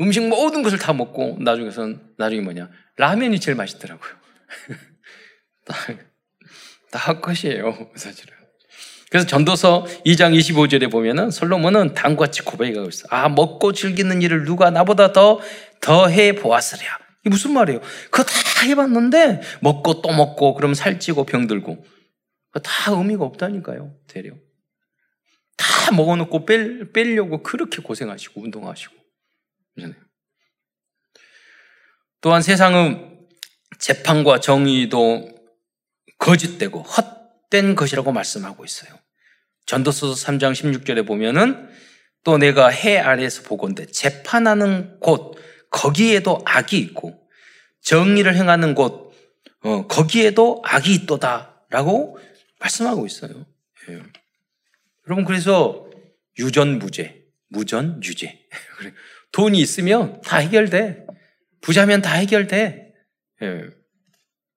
음식 0.00 0.26
모든 0.26 0.62
것을 0.62 0.78
다 0.78 0.92
먹고 0.92 1.36
나중에선 1.40 2.14
나중에 2.16 2.40
뭐냐 2.40 2.70
라면이 2.96 3.40
제일 3.40 3.56
맛있더라고요. 3.56 4.10
다 6.90 6.98
헛것이에요 7.12 7.90
사실은. 7.94 8.34
그래서 9.10 9.26
전도서 9.26 9.86
2장 10.06 10.38
25절에 10.38 10.90
보면은 10.90 11.30
솔로몬은 11.30 11.94
당같이 11.94 12.42
고백하고 12.42 12.88
있어. 12.88 13.06
아 13.10 13.28
먹고 13.28 13.72
즐기는 13.72 14.22
일을 14.22 14.44
누가 14.44 14.70
나보다 14.70 15.12
더 15.12 15.40
더 15.80 16.08
해 16.08 16.34
보았으랴. 16.34 16.82
이게 17.22 17.30
무슨 17.30 17.52
말이에요? 17.52 17.80
그거 18.10 18.22
다 18.22 18.32
해봤는데 18.66 19.40
먹고 19.60 20.02
또 20.02 20.12
먹고 20.12 20.54
그러면 20.54 20.74
살찌고 20.74 21.24
병들고 21.24 21.84
다 22.62 22.92
의미가 22.92 23.24
없다니까요. 23.24 23.94
대려. 24.06 24.34
다 25.56 25.92
먹어놓고 25.92 26.46
뺄, 26.46 26.92
빼려고 26.92 27.42
그렇게 27.42 27.82
고생하시고 27.82 28.42
운동하시고. 28.42 28.94
또한 32.20 32.42
세상은 32.42 33.18
재판과 33.78 34.40
정의도 34.40 35.28
거짓되고 36.18 36.82
헛된 36.82 37.74
것이라고 37.74 38.12
말씀하고 38.12 38.64
있어요. 38.64 38.94
전도서 39.66 40.12
3장 40.12 40.52
16절에 40.52 41.06
보면은 41.06 41.68
또 42.22 42.36
내가 42.36 42.68
해 42.68 42.98
아래에서 42.98 43.42
보건대 43.42 43.86
재판하는 43.86 44.98
곳 45.00 45.36
거기에도 45.70 46.42
악이 46.44 46.76
있고 46.78 47.26
정의를 47.80 48.36
행하는 48.36 48.74
곳 48.74 49.14
어, 49.62 49.86
거기에도 49.86 50.62
악이 50.64 50.92
있도다라고 50.94 52.18
말씀하고 52.58 53.06
있어요. 53.06 53.46
예. 53.88 54.02
여러분 55.06 55.24
그래서 55.24 55.88
유전무죄, 56.38 57.24
무전유죄. 57.48 58.48
돈이 59.32 59.58
있으면 59.60 60.20
다 60.22 60.38
해결돼. 60.38 61.06
부자면 61.60 62.02
다 62.02 62.12
해결돼. 62.14 62.92
예. 63.42 63.60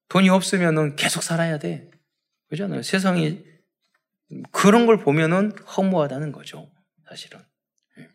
돈이 0.10 0.30
없으면 0.30 0.96
계속 0.96 1.24
살아야 1.24 1.58
돼. 1.60 1.90
그잖아요. 2.50 2.82
세상이 2.84 3.40
그런 4.52 4.86
걸 4.86 4.98
보면은 4.98 5.52
허무하다는 5.78 6.32
거죠. 6.32 6.72
사실은. 7.10 7.40
예. 8.00 8.08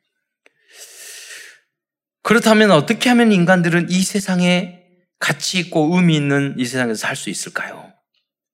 그렇다면 2.23 2.71
어떻게 2.71 3.09
하면 3.09 3.33
인간들은 3.33 3.91
이 3.91 4.03
세상에 4.03 4.85
가치 5.19 5.59
있고 5.59 5.95
의미 5.97 6.17
있는 6.17 6.55
이 6.59 6.65
세상에서 6.65 6.99
살 7.01 7.17
수 7.17 7.31
있을까요? 7.31 7.93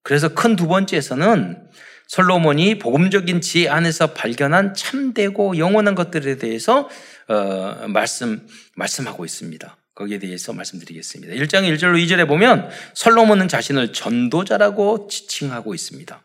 그래서 0.03 0.35
큰 0.35 0.57
두 0.57 0.67
번째에서는 0.69 1.71
솔로몬이 2.09 2.79
복음적인 2.79 3.41
지혜 3.41 3.69
안에서 3.69 4.13
발견한 4.13 4.75
참되고 4.75 5.57
영원한 5.59 5.95
것들에 5.95 6.37
대해서 6.37 6.89
어, 7.29 7.87
말씀 7.89 8.47
말씀하고 8.75 9.25
있습니다. 9.25 9.77
거기에 9.95 10.19
대해서 10.19 10.53
말씀드리겠습니다. 10.53 11.35
1장 11.35 11.63
1절로 11.75 12.03
2절에 12.05 12.27
보면 12.27 12.69
솔로몬은 12.95 13.49
자신을 13.49 13.93
전도자라고 13.93 15.09
지칭하고 15.09 15.75
있습니다. 15.75 16.23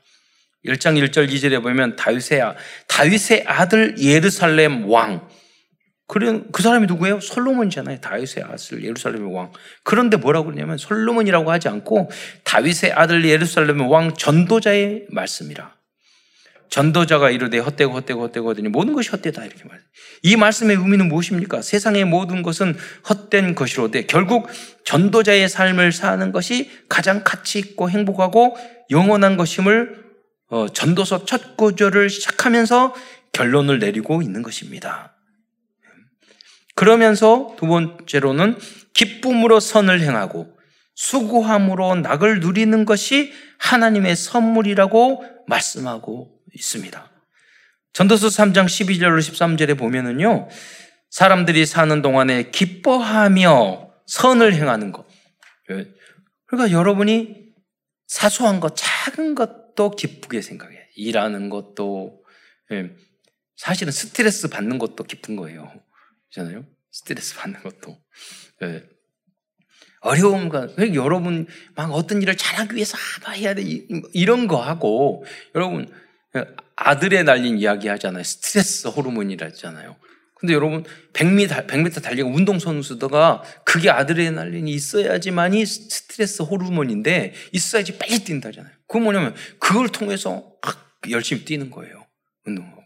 1장 0.66 1.10
1절 1.10 1.30
2절에 1.30 1.62
보면 1.62 1.96
다윗의, 1.96 2.42
아, 2.42 2.56
다윗의 2.88 3.46
아들 3.48 3.98
예루살렘 4.00 4.90
왕. 4.90 5.28
그래, 6.08 6.42
그 6.52 6.64
사람이 6.64 6.88
누구예요? 6.88 7.20
솔로몬이잖아요. 7.20 8.02
다윗의 8.02 8.44
아들 8.44 8.84
예루살렘의 8.84 9.32
왕. 9.32 9.54
그런데 9.84 10.18
뭐라고 10.18 10.48
그러냐면 10.48 10.78
솔로몬이라고 10.78 11.52
하지 11.52 11.68
않고 11.68 12.10
다윗의 12.44 12.94
아들 12.94 13.24
예루살렘의 13.24 13.88
왕 13.88 14.16
전도자의 14.16 15.06
말씀이라. 15.12 15.79
전도자가 16.70 17.32
이르되 17.32 17.58
헛되고 17.58 17.94
헛되고 17.94 18.22
헛되고 18.24 18.50
하더니 18.50 18.70
모든 18.70 18.94
것이 18.94 19.10
헛되다 19.10 19.44
이렇게 19.44 19.64
말해요. 19.64 19.84
이 20.24 20.36
말씀의 20.36 20.76
의미는 20.78 21.08
무엇입니까? 21.08 21.62
세상의 21.62 22.06
모든 22.06 22.44
것은 22.44 22.78
헛된 23.10 23.56
것이로되 23.56 24.06
결국 24.06 24.48
전도자의 24.86 25.50
삶을 25.50 25.92
사는 25.92 26.32
것이 26.32 26.70
가장 26.88 27.24
가치 27.24 27.60
있고 27.60 27.90
행복하고 27.90 28.56
영원한 28.92 29.38
것임을 29.38 30.10
어, 30.50 30.68
전도서 30.68 31.26
첫 31.26 31.58
구절을 31.58 32.10
시작하면서 32.10 32.96
결론을 33.32 33.80
내리고 33.80 34.22
있는 34.22 34.42
것입니다. 34.42 35.16
그러면서 36.76 37.56
두 37.58 37.68
번째로는 37.68 38.58
기쁨으로 38.94 39.60
선을 39.60 40.02
행하고 40.02 40.58
수고함으로 40.96 41.96
낙을 41.96 42.40
누리는 42.40 42.86
것이 42.86 43.32
하나님의 43.58 44.16
선물이라고 44.16 45.24
말씀하고 45.48 46.39
있습니다. 46.54 47.12
전도서 47.94 48.28
3장 48.28 48.66
12절로 48.66 49.20
13절에 49.20 49.78
보면은요, 49.78 50.50
사람들이 51.10 51.66
사는 51.66 52.02
동안에 52.02 52.52
기뻐하며 52.52 53.92
선을 54.06 54.54
행하는 54.54 54.92
것. 54.92 55.08
그러니까 56.46 56.72
여러분이 56.72 57.50
사소한 58.08 58.60
것, 58.60 58.76
작은 58.76 59.36
것도 59.36 59.92
기쁘게 59.92 60.42
생각해. 60.42 60.76
일하는 60.96 61.50
것도, 61.50 62.24
예, 62.72 62.92
사실은 63.56 63.92
스트레스 63.92 64.48
받는 64.50 64.80
것도 64.80 65.04
기쁜 65.04 65.36
거예요. 65.36 65.72
그잖아요? 66.30 66.66
스트레스 66.92 67.36
받는 67.36 67.62
것도. 67.62 67.98
예. 68.64 68.84
어려움과 70.02 70.70
여러분 70.94 71.46
막 71.76 71.92
어떤 71.92 72.22
일을 72.22 72.38
잘하기 72.38 72.76
위해서 72.76 72.98
아, 73.26 73.32
해야 73.32 73.54
돼 73.54 73.64
이런 74.14 74.48
거 74.48 74.62
하고 74.62 75.26
여러분 75.56 75.92
아들에 76.76 77.24
날린 77.24 77.58
이야기 77.58 77.88
하잖아요. 77.88 78.24
스트레스 78.24 78.88
호르몬이라 78.88 79.48
했잖아요. 79.48 79.96
근데 80.36 80.54
여러분 80.54 80.86
100m, 81.12 81.68
100m 81.68 82.02
달리고 82.02 82.30
운동선수가 82.30 83.44
그게 83.66 83.90
아들에 83.90 84.32
날린이 84.32 84.72
있어야지만이 84.72 85.66
스트레스 85.66 86.42
호르몬인데 86.44 87.34
있어야지 87.52 87.98
빨리 87.98 88.24
뛴다잖아요. 88.24 88.74
그건 88.88 89.04
뭐냐면 89.04 89.36
그걸 89.60 89.90
통해서 89.90 90.54
열심히 91.10 91.44
뛰는 91.44 91.70
거예요. 91.70 92.06
운동하고. 92.46 92.84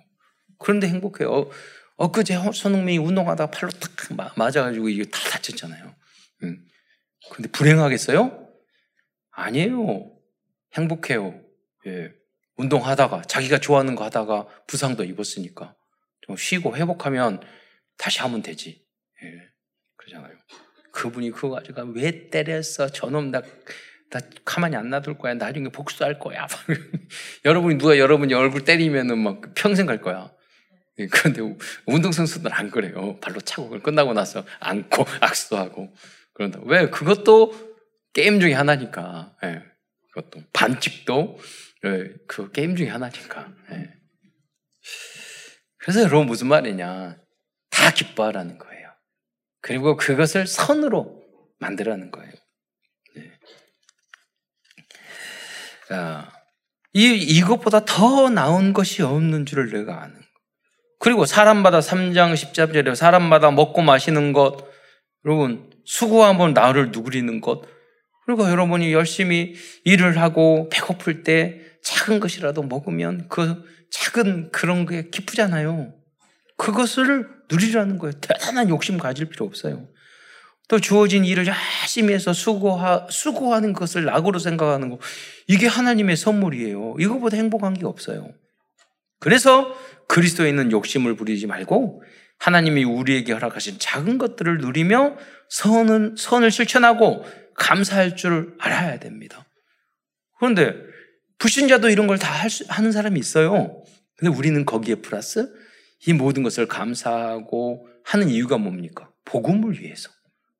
그런데 0.57 0.87
행복해요. 0.87 1.31
어, 1.31 1.49
엊그제 1.97 2.39
손흥민이 2.53 2.97
운동하다가 2.97 3.51
팔로 3.51 3.71
탁 3.71 3.91
맞아가지고 4.35 4.89
이게 4.89 5.03
다 5.03 5.19
다쳤잖아요. 5.29 5.93
응. 6.43 6.59
근데 7.31 7.49
불행하겠어요? 7.49 8.47
아니에요. 9.31 10.11
행복해요. 10.75 11.39
예. 11.85 12.11
운동하다가 12.57 13.23
자기가 13.23 13.59
좋아하는 13.59 13.95
거 13.95 14.03
하다가 14.05 14.47
부상도 14.67 15.03
입었으니까 15.03 15.75
좀 16.21 16.37
쉬고 16.37 16.75
회복하면 16.75 17.41
다시 17.97 18.19
하면 18.19 18.41
되지. 18.41 18.85
예, 19.23 19.27
그러잖아요. 19.97 20.33
그분이 20.91 21.31
그거 21.31 21.49
가지고 21.49 21.81
왜 21.95 22.29
때렸어? 22.29 22.89
저놈 22.89 23.31
나, 23.31 23.41
나 24.11 24.19
가만히 24.45 24.75
안 24.75 24.89
놔둘 24.89 25.17
거야. 25.17 25.33
나중에 25.33 25.69
복수할 25.69 26.19
거야. 26.19 26.47
여러분이 27.45 27.77
누가 27.77 27.97
여러분이 27.97 28.33
얼굴 28.33 28.63
때리면은 28.63 29.17
막 29.17 29.41
평생 29.55 29.87
갈 29.87 30.01
거야. 30.01 30.31
예, 30.99 31.07
그런데 31.07 31.41
운동선수들 31.87 32.53
안 32.53 32.69
그래요. 32.69 33.19
발로 33.19 33.41
차고 33.41 33.79
끝나고 33.81 34.13
나서 34.13 34.45
안고 34.59 35.05
악수하고 35.19 35.93
그런다. 36.33 36.59
왜? 36.65 36.89
그것도 36.89 37.73
게임 38.13 38.39
중에 38.39 38.53
하나니까. 38.53 39.35
예, 39.43 39.63
그것도 40.13 40.43
반칙도 40.53 41.39
예, 41.39 41.72
그 42.27 42.51
게임 42.51 42.75
중에 42.75 42.87
하나니까. 42.87 43.53
예. 43.71 43.93
그래서 45.77 46.01
여러분 46.01 46.27
무슨 46.27 46.47
말이냐. 46.47 47.17
다 47.69 47.91
기뻐하라는 47.91 48.57
거예요. 48.57 48.89
그리고 49.61 49.97
그것을 49.97 50.47
선으로 50.47 51.21
만들라는 51.59 52.11
거예요. 52.11 52.31
네. 53.15 53.31
아, 55.89 56.31
이, 56.93 57.13
이것보다 57.15 57.83
더 57.85 58.29
나은 58.29 58.73
것이 58.73 59.01
없는 59.01 59.45
줄을 59.45 59.71
내가 59.71 60.01
아는 60.03 60.15
거. 60.15 60.25
그리고 60.99 61.25
사람마다 61.25 61.79
3장 61.79 62.33
10절에 62.33 62.95
사람마다 62.95 63.51
먹고 63.51 63.81
마시는 63.81 64.31
것, 64.31 64.69
여러분, 65.25 65.69
수고하면 65.83 66.53
나를 66.53 66.91
누그리는 66.91 67.41
것, 67.41 67.63
그리고 68.25 68.49
여러분이 68.49 68.93
열심히 68.93 69.55
일을 69.83 70.21
하고 70.21 70.69
배고플 70.69 71.23
때 71.23 71.72
작은 71.83 72.19
것이라도 72.19 72.63
먹으면 72.63 73.27
그 73.29 73.63
작은 73.91 74.51
그런 74.51 74.85
게 74.85 75.09
기쁘잖아요. 75.09 75.93
그것을 76.57 77.29
누리라는 77.51 77.97
거예요. 77.99 78.13
대단한 78.19 78.69
욕심 78.69 78.97
가질 78.97 79.27
필요 79.27 79.45
없어요. 79.45 79.87
또 80.69 80.79
주어진 80.79 81.25
일을 81.25 81.45
열심히 81.45 82.13
해서 82.13 82.31
수고하, 82.31 83.05
수고하는 83.09 83.73
것을 83.73 84.05
낙으로 84.05 84.39
생각하는 84.39 84.89
거. 84.89 84.99
이게 85.47 85.67
하나님의 85.67 86.15
선물이에요. 86.15 86.95
이거보다 86.99 87.37
행복한 87.37 87.73
게 87.73 87.85
없어요. 87.85 88.31
그래서 89.19 89.75
그리스도에 90.07 90.49
있는 90.49 90.71
욕심을 90.71 91.15
부리지 91.15 91.47
말고 91.47 92.03
하나님이 92.39 92.83
우리에게 92.85 93.33
허락하신 93.33 93.79
작은 93.79 94.17
것들을 94.17 94.57
누리며 94.57 95.17
선은, 95.49 96.15
선을 96.17 96.51
실천하고 96.51 97.25
감사할 97.55 98.15
줄 98.15 98.55
알아야 98.59 98.99
됩니다. 98.99 99.45
그런데 100.39 100.75
불신자도 101.43 101.89
이런 101.89 102.07
걸 102.07 102.17
다 102.17 102.31
하는 102.69 102.93
사람이 102.93 103.19
있어요. 103.19 103.83
근데 104.15 104.33
우리는 104.33 104.63
거기에 104.63 104.95
플러스 104.95 105.53
이 106.07 106.13
모든 106.13 106.41
것을 106.41 106.67
감사하고 106.67 107.85
하는 108.05 108.29
이유가 108.29 108.57
뭡니까? 108.57 109.11
복음을 109.25 109.77
위해서. 109.81 110.09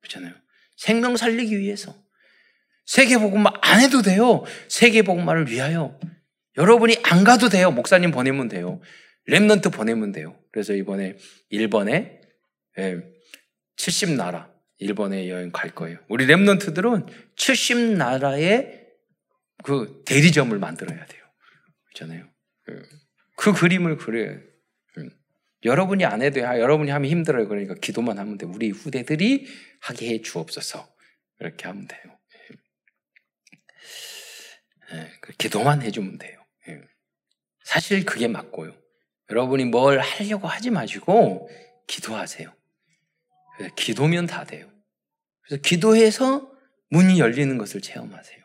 그렇잖아요. 0.02 0.34
생명 0.76 1.16
살리기 1.16 1.58
위해서. 1.58 1.94
세계복음만 2.84 3.54
안 3.62 3.80
해도 3.80 4.02
돼요. 4.02 4.44
세계복음만을 4.68 5.48
위하여. 5.48 5.98
여러분이 6.58 6.98
안 7.04 7.24
가도 7.24 7.48
돼요. 7.48 7.70
목사님 7.70 8.10
보내면 8.10 8.48
돼요. 8.48 8.82
remnant 9.26 9.72
보내면 9.72 10.12
돼요. 10.12 10.38
그래서 10.52 10.74
이번에 10.74 11.16
일본에 11.48 12.20
70나라 13.78 14.48
예, 14.48 14.54
일본에 14.80 15.30
여행 15.30 15.50
갈 15.50 15.70
거예요. 15.70 15.98
우리 16.08 16.26
remnant들은 16.26 17.06
70나라의 17.36 18.83
그 19.62 20.02
대리점을 20.06 20.56
만들어야 20.58 21.06
돼요. 21.06 21.24
그렇잖아요. 21.86 22.28
예. 22.70 22.74
그 23.36 23.52
그림을 23.52 23.96
그려요. 23.96 24.40
음. 24.98 25.10
여러분이 25.64 26.04
안 26.04 26.22
해도 26.22 26.40
여러분이 26.40 26.90
하면 26.90 27.10
힘들어요. 27.10 27.48
그러니까 27.48 27.74
기도만 27.74 28.18
하면 28.18 28.38
돼. 28.38 28.46
우리 28.46 28.70
후대들이 28.70 29.46
하게 29.80 30.10
해 30.10 30.20
주옵소서. 30.20 30.94
이렇게 31.40 31.66
하면 31.66 31.86
돼요. 31.86 32.18
예. 34.92 35.10
그 35.20 35.32
기도만 35.32 35.82
해주면 35.82 36.18
돼요. 36.18 36.44
예. 36.68 36.80
사실 37.64 38.04
그게 38.04 38.28
맞고요. 38.28 38.74
여러분이 39.30 39.64
뭘 39.66 39.98
하려고 40.00 40.48
하지 40.48 40.70
마시고 40.70 41.48
기도하세요. 41.86 42.54
기도면 43.76 44.26
다 44.26 44.44
돼요. 44.44 44.70
그래서 45.42 45.62
기도해서 45.62 46.50
문이 46.90 47.18
열리는 47.18 47.56
것을 47.58 47.80
체험하세요. 47.80 48.43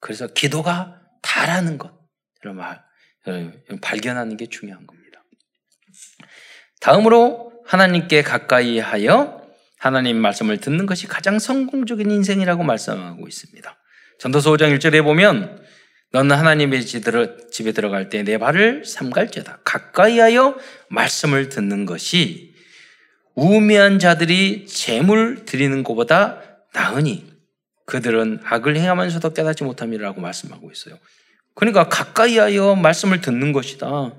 음. 0.00 0.02
그래서 0.02 0.26
기도가 0.28 1.00
다라는 1.22 1.78
것, 1.78 1.92
말, 2.44 2.82
어, 3.26 3.52
발견하는 3.82 4.36
게 4.36 4.46
중요한 4.46 4.86
겁니다. 4.86 5.22
다음으로 6.80 7.52
하나님께 7.66 8.22
가까이 8.22 8.78
하여 8.78 9.46
하나님 9.78 10.16
말씀을 10.16 10.58
듣는 10.58 10.86
것이 10.86 11.06
가장 11.06 11.38
성공적인 11.38 12.10
인생이라고 12.10 12.62
말씀하고 12.62 13.28
있습니다. 13.28 13.76
전도서 14.18 14.52
5장 14.52 14.76
1절에 14.76 15.02
보면 15.02 15.62
너는 16.12 16.36
하나님의 16.36 16.84
집에 16.84 17.72
들어갈 17.72 18.08
때 18.08 18.22
내 18.22 18.38
발을 18.38 18.84
삼갈지어다. 18.84 19.60
가까이 19.64 20.18
하여 20.18 20.58
말씀을 20.88 21.48
듣는 21.48 21.86
것이 21.86 22.54
우매한 23.34 23.98
자들이 23.98 24.66
재물 24.66 25.44
드리는 25.44 25.82
것보다 25.82 26.42
나으니 26.74 27.29
그들은 27.90 28.40
악을 28.44 28.76
행하면서도 28.76 29.34
깨닫지 29.34 29.64
못함이라고 29.64 30.20
말씀하고 30.20 30.70
있어요. 30.70 30.98
그러니까 31.54 31.88
가까이 31.88 32.38
하여 32.38 32.76
말씀을 32.76 33.20
듣는 33.20 33.52
것이다. 33.52 34.14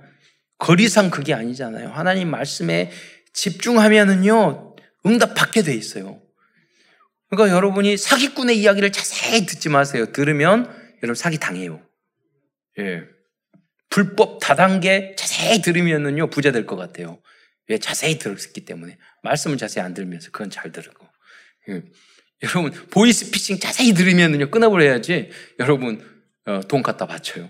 거리상 0.57 1.09
그게 1.09 1.33
아니잖아요. 1.33 1.89
하나님 1.89 2.29
말씀에 2.29 2.91
집중하면은요, 3.33 4.75
응답 5.05 5.33
받게 5.33 5.63
돼 5.63 5.73
있어요. 5.73 6.21
그러니까 7.29 7.55
여러분이 7.55 7.95
사기꾼의 7.97 8.59
이야기를 8.59 8.91
자세히 8.91 9.45
듣지 9.45 9.69
마세요. 9.69 10.11
들으면 10.11 10.65
여러분 11.01 11.15
사기 11.15 11.39
당해요. 11.39 11.81
예. 12.77 13.03
불법 13.89 14.39
다단계 14.39 15.15
자세히 15.17 15.61
들으면은요, 15.61 16.29
부자 16.29 16.51
될 16.51 16.65
것 16.65 16.75
같아요. 16.75 17.21
왜 17.69 17.77
자세히 17.77 18.19
들었기 18.19 18.65
때문에. 18.65 18.97
말씀을 19.23 19.57
자세히 19.57 19.83
안 19.83 19.93
들으면서 19.93 20.29
그건 20.31 20.49
잘 20.49 20.73
들고. 20.73 21.07
예. 21.69 21.83
여러분, 22.43 22.71
보이스피싱 22.89 23.59
자세히 23.59 23.93
들으면은요, 23.93 24.49
끊어버려야지. 24.49 25.29
여러분, 25.59 26.01
어, 26.45 26.61
돈 26.67 26.81
갖다 26.81 27.05
바쳐요. 27.05 27.49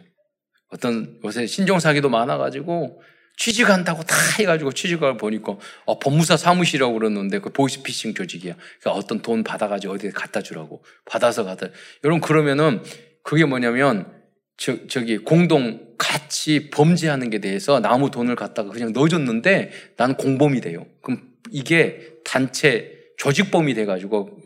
어떤 0.69 1.19
요새 1.23 1.45
신종 1.47 1.79
사기도 1.79 2.09
많아가지고 2.09 3.01
취직한다고 3.37 4.03
다 4.03 4.15
해가지고 4.39 4.71
취직을 4.71 5.17
보니까 5.17 5.57
어, 5.85 5.99
법무사 5.99 6.37
사무실이라고 6.37 6.93
그러는데 6.93 7.39
그 7.39 7.49
보이스피싱 7.49 8.13
조직이야. 8.13 8.55
그러니까 8.79 8.91
어떤 8.91 9.21
돈 9.21 9.43
받아가지고 9.43 9.93
어디에 9.93 10.11
갖다 10.11 10.41
주라고 10.41 10.83
받아서 11.05 11.43
갖다. 11.43 11.67
여러분 12.03 12.21
그러면은 12.21 12.83
그게 13.23 13.45
뭐냐면 13.45 14.11
저, 14.57 14.87
저기 14.87 15.17
공동 15.17 15.95
같이 15.97 16.69
범죄하는 16.69 17.29
게 17.29 17.39
대해서 17.39 17.79
나무 17.79 18.11
돈을 18.11 18.35
갖다가 18.35 18.69
그냥 18.69 18.93
넣어줬는데 18.93 19.71
나는 19.97 20.15
공범이 20.15 20.61
돼요. 20.61 20.85
그럼 21.01 21.21
이게 21.51 22.13
단체 22.23 22.91
조직범이 23.17 23.73
돼가지고 23.73 24.40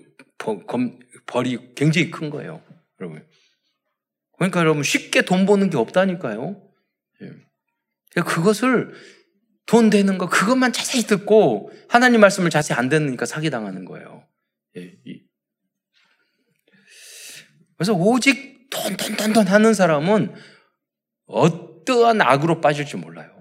벌이 1.26 1.74
굉장히 1.76 2.12
큰 2.12 2.30
거예요, 2.30 2.62
여러분. 3.00 3.26
그러니까 4.38 4.60
여러분 4.60 4.84
쉽게 4.84 5.24
돈 5.24 5.46
버는 5.46 5.70
게 5.70 5.78
없다니까요. 5.78 6.62
예. 7.22 8.22
그것을 8.22 8.94
돈 9.66 9.90
되는 9.90 10.18
거 10.18 10.30
그것만 10.30 10.74
자세히 10.74 11.04
듣고 11.04 11.72
하나님 11.90 12.22
말씀을 12.22 12.50
자세히 12.50 12.78
안 12.78 12.90
듣으니까 12.90 13.26
사기 13.26 13.50
당하는 13.50 13.86
거예요. 13.86 14.28
예. 14.78 14.98
그래서 17.78 17.94
오직 17.94 18.70
돈, 18.70 18.96
돈, 18.98 19.16
돈, 19.16 19.34
돈 19.34 19.48
하는 19.48 19.74
사람은 19.74 20.36
어떠한 21.28 22.22
악으로 22.22 22.62
빠질지 22.62 22.98
몰라요. 22.98 23.32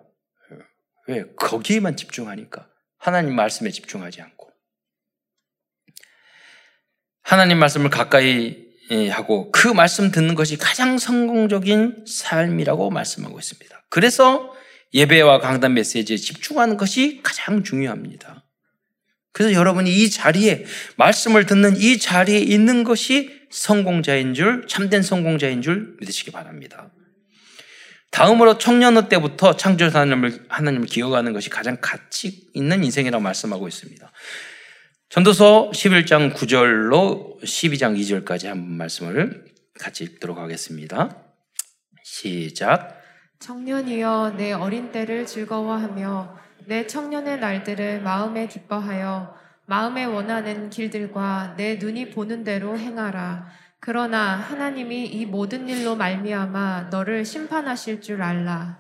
예. 1.08 1.14
왜? 1.14 1.24
거기에만 1.36 1.96
집중하니까. 1.96 2.68
하나님 2.98 3.34
말씀에 3.34 3.70
집중하지 3.70 4.22
않고. 4.22 4.53
하나님 7.24 7.58
말씀을 7.58 7.90
가까이 7.90 8.62
예, 8.90 9.08
하고 9.08 9.50
그 9.50 9.66
말씀 9.66 10.10
듣는 10.10 10.34
것이 10.34 10.58
가장 10.58 10.98
성공적인 10.98 12.04
삶이라고 12.06 12.90
말씀하고 12.90 13.38
있습니다. 13.38 13.86
그래서 13.88 14.54
예배와 14.92 15.40
강단 15.40 15.72
메시지에 15.72 16.18
집중하는 16.18 16.76
것이 16.76 17.20
가장 17.22 17.64
중요합니다. 17.64 18.44
그래서 19.32 19.54
여러분이 19.54 19.90
이 19.90 20.10
자리에 20.10 20.66
말씀을 20.96 21.46
듣는 21.46 21.76
이 21.76 21.98
자리에 21.98 22.38
있는 22.38 22.84
것이 22.84 23.32
성공자인 23.50 24.34
줄 24.34 24.66
참된 24.68 25.02
성공자인 25.02 25.62
줄 25.62 25.96
믿으시기 26.00 26.30
바랍니다. 26.30 26.90
다음으로 28.10 28.58
청년의 28.58 29.08
때부터 29.08 29.56
창조 29.56 29.86
하나님을 29.86 30.44
하나님을 30.48 30.86
기억하는 30.86 31.32
것이 31.32 31.50
가장 31.50 31.78
가치 31.80 32.48
있는 32.52 32.84
인생이라고 32.84 33.20
말씀하고 33.20 33.66
있습니다. 33.66 34.12
전도서 35.10 35.70
11장 35.72 36.34
9절로 36.34 37.40
12장 37.40 37.96
2절까지 37.96 38.46
한 38.48 38.68
말씀을 38.76 39.44
같이 39.78 40.02
읽도록 40.04 40.38
하겠습니다. 40.38 41.16
시작. 42.02 43.00
청년이여 43.38 44.34
내 44.36 44.52
어린 44.52 44.90
때를 44.90 45.26
즐거워하며 45.26 46.38
내 46.66 46.86
청년의 46.86 47.38
날들을 47.38 48.00
마음에 48.02 48.48
기뻐하여 48.48 49.36
마음에 49.66 50.04
원하는 50.04 50.68
길들과 50.70 51.54
내 51.56 51.76
눈이 51.76 52.10
보는 52.10 52.42
대로 52.42 52.76
행하라. 52.76 53.46
그러나 53.78 54.36
하나님이 54.36 55.06
이 55.06 55.26
모든 55.26 55.68
일로 55.68 55.94
말미암아 55.94 56.88
너를 56.90 57.24
심판하실 57.24 58.00
줄 58.00 58.22
알라. 58.22 58.78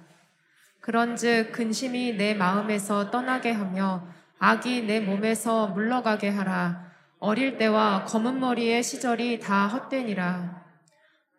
그런즉 0.80 1.52
근심이 1.52 2.14
내 2.14 2.34
마음에서 2.34 3.10
떠나게 3.10 3.52
하며 3.52 4.13
악이 4.38 4.82
내 4.82 5.00
몸에서 5.00 5.68
물러가게 5.68 6.28
하라. 6.28 6.92
어릴 7.18 7.56
때와 7.56 8.04
검은 8.04 8.40
머리의 8.40 8.82
시절이 8.82 9.40
다 9.40 9.66
헛되니라. 9.66 10.64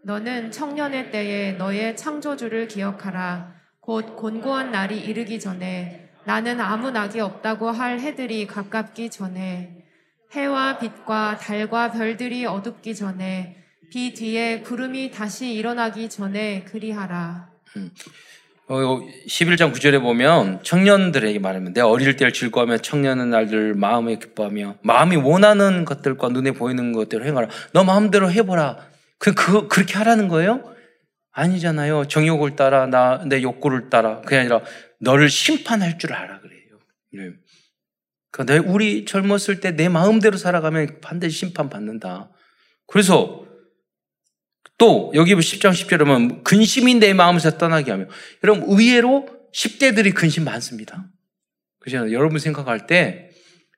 너는 0.03 0.51
청년의 0.51 1.11
때에 1.11 1.53
너의 1.53 1.97
창조주를 1.97 2.67
기억하라. 2.67 3.53
곧 3.79 4.15
곤고한 4.15 4.71
날이 4.71 4.99
이르기 4.99 5.39
전에 5.39 6.09
나는 6.25 6.59
아무 6.59 6.89
낙이 6.89 7.19
없다고 7.19 7.69
할 7.69 7.99
해들이 7.99 8.47
가깝기 8.47 9.11
전에 9.11 9.85
해와 10.31 10.79
빛과 10.79 11.37
달과 11.37 11.91
별들이 11.91 12.45
어둡기 12.45 12.95
전에 12.95 13.63
비 13.91 14.13
뒤에 14.13 14.61
구름이 14.61 15.11
다시 15.11 15.53
일어나기 15.53 16.09
전에 16.09 16.63
그리하라. 16.63 17.49
어, 18.67 18.99
11장 19.27 19.71
9절에 19.73 20.01
보면 20.01 20.63
청년들에게 20.63 21.37
말하면 21.37 21.73
내 21.73 21.81
어릴 21.81 22.15
때를 22.15 22.33
즐거워하며 22.33 22.79
청년의 22.79 23.27
날들 23.27 23.75
마음에 23.75 24.15
기뻐하며 24.17 24.77
마음이 24.81 25.17
원하는 25.17 25.85
것들과 25.85 26.29
눈에 26.29 26.51
보이는 26.51 26.91
것들을 26.91 27.27
행하라. 27.27 27.47
너 27.73 27.83
마음대로 27.83 28.31
해보라. 28.31 28.77
그, 29.19 29.33
그, 29.35 29.67
그렇게 29.67 29.93
하라는 29.99 30.27
거예요? 30.29 30.73
아니잖아요. 31.31 32.07
정욕을 32.07 32.55
따라, 32.55 32.87
나, 32.87 33.23
내 33.25 33.43
욕구를 33.43 33.89
따라. 33.91 34.21
그게 34.21 34.37
아니라 34.37 34.61
너를 34.99 35.29
심판할 35.29 35.99
줄 35.99 36.13
알아. 36.13 36.39
그래요. 36.39 36.79
네. 37.13 37.33
그러니까 38.31 38.71
우리 38.71 39.05
젊었을 39.05 39.59
때 39.59 39.71
내 39.75 39.89
마음대로 39.89 40.37
살아가면 40.37 41.01
반드시 41.01 41.37
심판받는다. 41.39 42.31
그래서 42.87 43.44
또 44.77 45.11
여기 45.15 45.33
10장 45.33 45.71
10절에 45.71 45.99
보면 45.99 46.43
근심이 46.43 46.95
내 46.95 47.13
마음에서 47.13 47.57
떠나게 47.57 47.91
하며 47.91 48.05
여러분 48.43 48.65
의외로 48.67 49.29
10대들이 49.53 50.13
근심 50.13 50.43
많습니다. 50.43 51.09
그죠? 51.79 52.11
여러분 52.11 52.39
생각할 52.39 52.87
때 52.87 53.29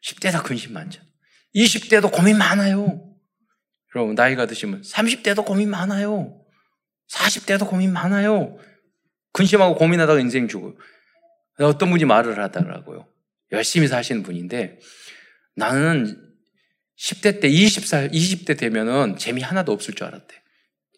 10대 0.04 0.32
다 0.32 0.42
근심 0.42 0.74
많죠. 0.74 1.02
20대도 1.56 2.12
고민 2.12 2.38
많아요. 2.38 3.04
여러분 3.96 4.16
나이가 4.16 4.46
드시면 4.46 4.82
30대도 4.82 5.46
고민 5.46 5.70
많아요. 5.70 6.42
40대도 7.12 7.68
고민 7.68 7.94
많아요. 7.94 8.58
근심하고 9.34 9.76
고민하다가 9.76 10.20
인생 10.20 10.48
죽어요. 10.48 10.76
어떤 11.60 11.90
분이 11.90 12.06
말을 12.06 12.40
하더라고요. 12.40 13.08
열심히 13.52 13.88
사시는 13.88 14.24
분인데 14.24 14.80
나는 15.56 16.24
10대 16.98 17.40
때 17.40 17.50
20살, 17.50 18.12
20대 18.12 18.58
되면은 18.58 19.18
재미 19.18 19.42
하나도 19.42 19.72
없을 19.72 19.94
줄 19.94 20.08
알았대. 20.08 20.36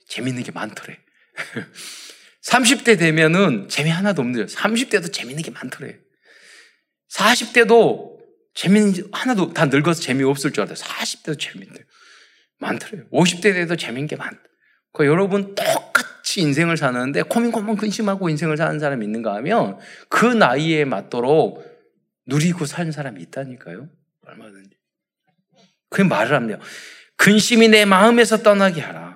재밌는 0.10 0.43
게 0.43 0.51
많더래. 0.51 0.97
30대 2.43 2.97
되면은 2.97 3.70
재미 3.70 3.89
하나도 3.89 4.22
없는데 4.22 4.53
30대도 4.53 5.14
재밌는 5.14 5.43
게 5.43 5.51
많더래. 5.51 5.97
40대도 7.12 8.18
재밌는 8.53 8.93
게 8.93 9.03
하나도 9.12 9.53
다 9.53 9.66
늙어서 9.66 10.01
재미없을 10.01 10.51
줄 10.51 10.64
알았대. 10.64 10.84
40대도 10.84 11.39
재밌대. 11.39 11.86
많더래요. 12.60 13.05
50대 13.12 13.53
돼도 13.53 13.76
재밌는 13.76 14.07
게 14.07 14.16
많다. 14.16 14.41
그 14.93 15.05
여러분 15.05 15.55
똑같이 15.55 16.41
인생을 16.41 16.76
사는데 16.78 17.22
고민고민 17.22 17.78
근심하고 17.78 18.30
인생을 18.30 18.57
사는 18.57 18.80
사람이 18.80 19.05
있는가 19.05 19.36
하면 19.36 19.80
그 20.10 20.26
나이에 20.26 20.86
맞도록 20.86 21.64
누리고 22.26 22.66
사는 22.66 22.91
사람이 22.91 23.22
있다니까요. 23.22 23.88
얼마든지. 24.26 24.72
그 25.89 26.01
말을 26.01 26.36
합니다. 26.36 26.60
근심이 27.16 27.68
내 27.68 27.86
마음에서 27.86 28.38
떠나게 28.38 28.82
하라. 28.82 29.09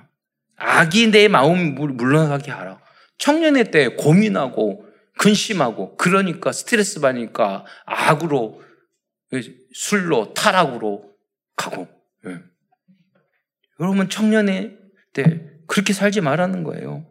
악이 0.63 1.11
내 1.11 1.27
마음 1.27 1.75
물러나게 1.75 2.51
하라. 2.51 2.79
청년의 3.17 3.71
때 3.71 3.89
고민하고 3.89 4.85
근심하고 5.19 5.97
그러니까 5.97 6.51
스트레스 6.51 6.99
받으니까 6.99 7.65
악으로 7.85 8.61
술로 9.73 10.33
타락으로 10.33 11.11
가고 11.55 11.87
예. 12.27 12.39
여러분 13.79 14.09
청년의 14.09 14.77
때 15.13 15.49
그렇게 15.67 15.93
살지 15.93 16.21
말라는 16.21 16.63
거예요. 16.63 17.05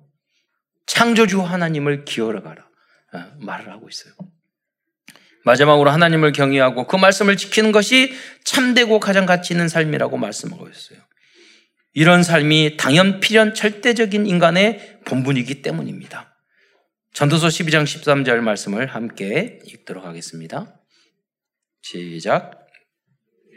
창조주 0.86 1.42
하나님을 1.42 2.04
기어가라 2.04 2.68
어, 3.14 3.24
말을 3.38 3.70
하고 3.70 3.88
있어요. 3.88 4.14
마지막으로 5.44 5.90
하나님을 5.90 6.32
경외하고 6.32 6.86
그 6.86 6.96
말씀을 6.96 7.36
지키는 7.36 7.72
것이 7.72 8.12
참되고 8.44 9.00
가장 9.00 9.26
가치 9.26 9.54
있는 9.54 9.68
삶이라고 9.68 10.16
말씀하고 10.16 10.68
있어요. 10.68 11.00
이런 11.94 12.22
삶이 12.22 12.76
당연 12.78 13.20
필연 13.20 13.54
절대적인 13.54 14.26
인간의 14.26 15.00
본분이기 15.04 15.62
때문입니다. 15.62 16.34
전도서 17.12 17.48
12장 17.48 17.84
13절 17.84 18.40
말씀을 18.40 18.86
함께 18.86 19.60
읽도록 19.66 20.04
하겠습니다. 20.04 20.80
시작. 21.82 22.62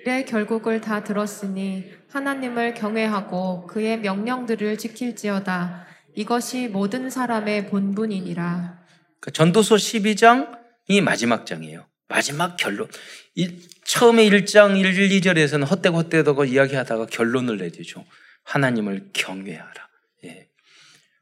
의 0.05 0.25
결국을 0.25 0.81
다 0.81 1.03
들었으니 1.03 1.85
하나님을 2.09 2.73
경외하고 2.73 3.65
그의 3.67 3.99
명령들을 3.99 4.77
지킬지어다. 4.77 5.87
이것이 6.13 6.67
모든 6.67 7.09
사람의 7.09 7.67
본분이니라. 7.67 8.85
그 9.19 9.31
전도서 9.31 9.75
12장이 9.75 11.01
마지막 11.01 11.45
장이에요. 11.45 11.87
마지막 12.07 12.55
결론. 12.57 12.87
이, 13.33 13.59
처음에 13.85 14.29
1장 14.29 14.77
1, 14.77 15.21
2절에서는 15.21 15.69
헛되고 15.69 15.97
헛되다고 15.97 16.45
이야기하다가 16.45 17.07
결론을 17.07 17.57
내주죠. 17.57 18.05
하나님을 18.45 19.09
경외하라. 19.13 19.89
예. 20.25 20.47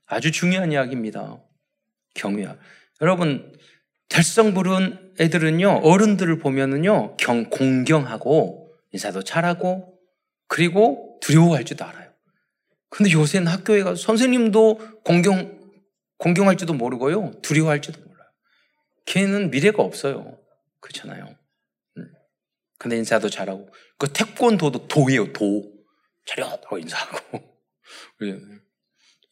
아주 0.05 0.31
중요한 0.31 0.71
이야기입니다. 0.71 1.41
경외하. 2.13 2.55
여러분, 3.01 3.51
될성 4.09 4.53
부른 4.53 5.15
애들은요, 5.19 5.81
어른들을 5.83 6.37
보면은요, 6.37 7.17
경, 7.17 7.49
공경하고, 7.49 8.71
인사도 8.91 9.23
잘하고, 9.23 9.97
그리고 10.47 11.17
두려워할 11.21 11.63
줄도 11.63 11.83
알아요. 11.83 12.11
근데 12.89 13.11
요새는 13.11 13.47
학교에 13.47 13.81
가서 13.81 13.95
선생님도 13.95 15.01
공경, 15.03 15.59
공경할지도 16.17 16.75
모르고요, 16.75 17.31
두려워할지도 17.41 17.99
몰라요. 17.99 18.29
걔는 19.05 19.49
미래가 19.49 19.81
없어요. 19.81 20.37
그렇잖아요. 20.79 21.35
음. 21.97 22.13
근데 22.77 22.97
인사도 22.97 23.29
잘하고, 23.29 23.67
그 23.97 24.13
태권도도 24.13 24.87
도예요, 24.87 25.33
도. 25.33 25.72
차렷 26.25 26.51
하고 26.51 26.77
인사하고. 26.77 27.41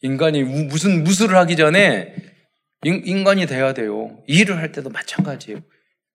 인간이 0.02 0.42
무슨 0.42 1.04
무술을 1.04 1.36
하기 1.36 1.56
전에 1.56 2.14
인 2.84 3.24
간이 3.24 3.46
돼야 3.46 3.72
돼요. 3.72 4.22
일을 4.26 4.58
할 4.58 4.72
때도 4.72 4.90
마찬가지예요. 4.90 5.60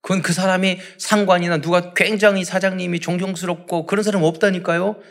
그건 0.01 0.21
그 0.21 0.33
사람이 0.33 0.79
상관이나 0.97 1.57
누가 1.57 1.93
굉장히 1.93 2.43
사장님이 2.43 2.99
존경스럽고 2.99 3.85
그런 3.85 4.03
사람 4.03 4.23
없다니까요. 4.23 5.01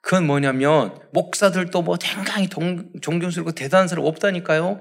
그건 0.00 0.26
뭐냐면 0.26 0.98
목사들도 1.12 1.82
뭐 1.82 1.96
굉장히 1.96 2.48
동, 2.48 2.90
존경스럽고 3.00 3.52
대단한 3.52 3.88
사람 3.88 4.04
없다니까요. 4.04 4.80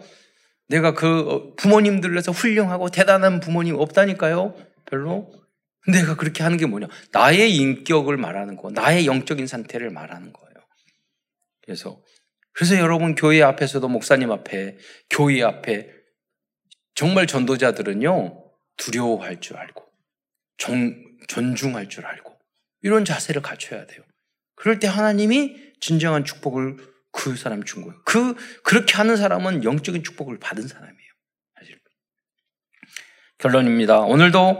내가 0.67 0.93
그 0.93 1.53
부모님들에서 1.57 2.31
훌륭하고 2.31 2.89
대단한 2.89 3.39
부모님 3.39 3.75
없다니까요. 3.75 4.55
별로. 4.89 5.29
내가 5.87 6.15
그렇게 6.15 6.43
하는 6.43 6.57
게 6.57 6.65
뭐냐? 6.65 6.87
나의 7.11 7.55
인격을 7.55 8.17
말하는 8.17 8.55
거, 8.55 8.69
나의 8.69 9.07
영적인 9.07 9.47
상태를 9.47 9.89
말하는 9.89 10.31
거예요. 10.31 10.51
그래서 11.63 12.01
그래서 12.53 12.77
여러분 12.77 13.15
교회 13.15 13.41
앞에서도 13.41 13.87
목사님 13.87 14.31
앞에 14.31 14.77
교회 15.09 15.41
앞에 15.41 15.89
정말 16.95 17.25
전도자들은요 17.27 18.43
두려워할 18.77 19.39
줄 19.39 19.57
알고 19.57 19.83
정, 20.57 20.93
존중할 21.27 21.89
줄 21.89 22.05
알고 22.05 22.37
이런 22.81 23.05
자세를 23.05 23.41
갖춰야 23.41 23.85
돼요. 23.85 24.03
그럴 24.55 24.79
때 24.79 24.87
하나님이 24.87 25.55
진정한 25.79 26.25
축복을 26.25 26.77
그 27.11 27.35
사람 27.35 27.63
준 27.63 27.83
거예요. 27.83 27.99
그 28.05 28.35
그렇게 28.63 28.93
하는 28.93 29.17
사람은 29.17 29.63
영적인 29.63 30.03
축복을 30.03 30.39
받은 30.39 30.67
사람이에요. 30.67 31.11
사실 31.55 31.79
결론입니다. 33.37 34.01
오늘도 34.01 34.59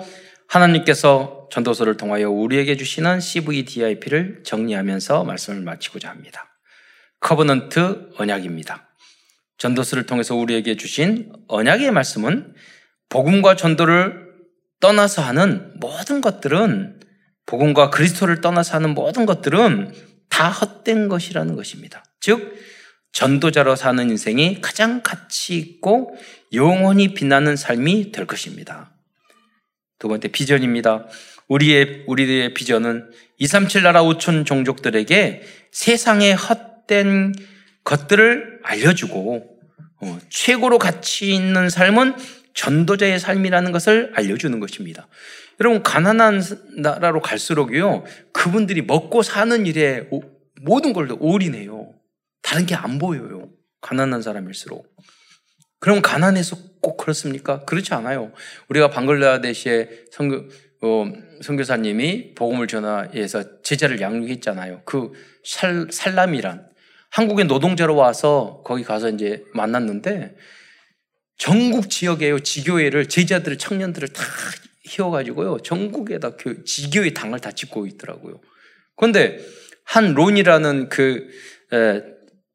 하나님께서 0.52 1.48
전도서를 1.50 1.96
통하여 1.96 2.30
우리에게 2.30 2.76
주시는 2.76 3.22
CVDIP를 3.22 4.44
정리하면서 4.44 5.24
말씀을 5.24 5.62
마치고자 5.62 6.10
합니다. 6.10 6.60
covenant 7.22 8.10
언약입니다. 8.18 8.90
전도서를 9.58 10.06
통해서 10.06 10.36
우리에게 10.36 10.76
주신 10.76 11.32
언약의 11.48 11.92
말씀은 11.92 12.54
복음과 13.08 13.56
전도를 13.56 14.30
떠나서 14.82 15.22
하는 15.22 15.72
모든 15.76 16.20
것들은 16.20 17.00
복음과 17.46 17.90
그리스도를 17.90 18.42
떠나서 18.42 18.76
하는 18.76 18.94
모든 18.94 19.26
것들은 19.26 19.94
다 20.30 20.50
헛된 20.50 21.08
것이라는 21.08 21.56
것입니다. 21.56 22.04
즉 22.20 22.58
전도자로 23.14 23.76
사는 23.78 24.10
인생이 24.10 24.60
가장 24.62 25.02
가치 25.02 25.58
있고 25.58 26.16
영원히 26.54 27.14
빛나는 27.14 27.56
삶이 27.56 28.12
될 28.12 28.26
것입니다. 28.26 28.91
두 30.02 30.08
번째 30.08 30.30
비전입니다. 30.30 31.06
우리의 31.48 32.06
우리의 32.08 32.56
비전은 32.56 33.12
237 33.38 33.84
나라 33.84 34.02
5천 34.02 34.48
종족들에게 34.48 35.44
세상의 35.72 36.34
헛된 36.34 37.36
것들을 37.84 38.62
알려주고 38.64 39.60
어, 40.02 40.20
최고로 40.30 40.80
가치 40.80 41.36
있는 41.36 41.70
삶은 41.70 42.16
전도자의 42.56 43.20
삶이라는 43.20 43.72
것을 43.72 44.12
알려주는 44.16 44.60
것입니다. 44.60 45.08
여러분 45.60 45.84
가난한 45.84 46.42
나라로 46.78 47.22
갈수록요 47.22 48.04
그분들이 48.34 48.82
먹고 48.82 49.22
사는 49.22 49.68
일에 49.68 50.10
모든 50.64 50.94
걸 50.94 51.16
올인해요. 51.20 51.94
다른 52.42 52.66
게 52.66 52.74
안 52.74 52.98
보여요. 52.98 53.50
가난한 53.82 54.24
사람일수록. 54.24 54.88
그럼 55.82 56.02
가난해서 56.02 56.58
꼭 56.80 56.96
그렇습니까? 56.98 57.66
그렇지 57.66 57.94
않아요. 57.96 58.32
우리가 58.70 58.92
방글라데시에 58.92 60.06
선교, 60.12 60.48
어, 60.82 61.12
선교사님이 61.42 62.36
복음을 62.36 62.68
전하해서 62.68 63.64
제자를 63.64 64.00
양육했잖아요. 64.00 64.84
그 64.86 65.12
살, 65.44 65.88
살람이란 65.92 66.70
한국에 67.10 67.44
노동자로 67.44 67.96
와서 67.96 68.62
거기 68.64 68.84
가서 68.84 69.10
이제 69.10 69.44
만났는데 69.54 70.36
전국 71.38 71.90
지역에요 71.90 72.40
지교회를 72.40 73.10
제자들 73.10 73.58
청년들을 73.58 74.10
다 74.10 74.24
희워가지고요 74.86 75.62
전국에다 75.64 76.36
교, 76.38 76.64
지교회 76.64 77.12
당을 77.14 77.40
다 77.40 77.52
짓고 77.52 77.88
있더라고요. 77.88 78.40
그런데 78.96 79.40
한 79.84 80.14
론이라는 80.14 80.90
그 80.90 81.28
에, 81.74 82.04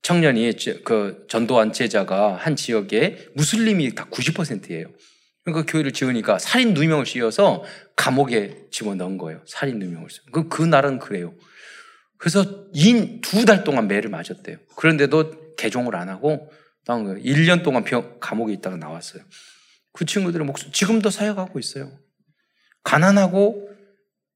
청년이 0.07 0.53
그 0.85 1.27
전도한 1.29 1.73
제자가 1.73 2.37
한 2.37 2.55
지역에 2.55 3.27
무슬림이 3.35 3.97
다 3.97 4.07
90%예요. 4.09 4.87
그러니까 5.43 5.69
교회를 5.69 5.93
지으니까 5.93 6.39
살인 6.39 6.75
누명을 6.75 7.07
씌워서 7.07 7.65
감옥에 7.97 8.69
집어넣은 8.71 9.19
거예요. 9.19 9.43
살인 9.47 9.81
누명을. 9.81 10.07
그, 10.31 10.49
그 10.49 10.63
날은 10.63 11.01
그래요. 11.01 11.35
그래서 12.19 12.69
인 12.73 13.21
두 13.21 13.45
달 13.45 13.65
동안 13.65 13.89
매를 13.89 14.09
맞았대요. 14.09 14.59
그런데도 14.77 15.57
개종을 15.57 15.97
안 15.97 16.09
하고 16.09 16.53
1년 16.87 17.65
동안 17.65 17.83
병, 17.83 18.19
감옥에 18.21 18.53
있다가 18.53 18.77
나왔어요. 18.77 19.25
그 19.93 20.05
친구들의 20.05 20.47
목숨 20.47 20.71
지금도 20.71 21.11
사역하고 21.11 21.59
있어요. 21.59 21.91
가난하고 22.85 23.69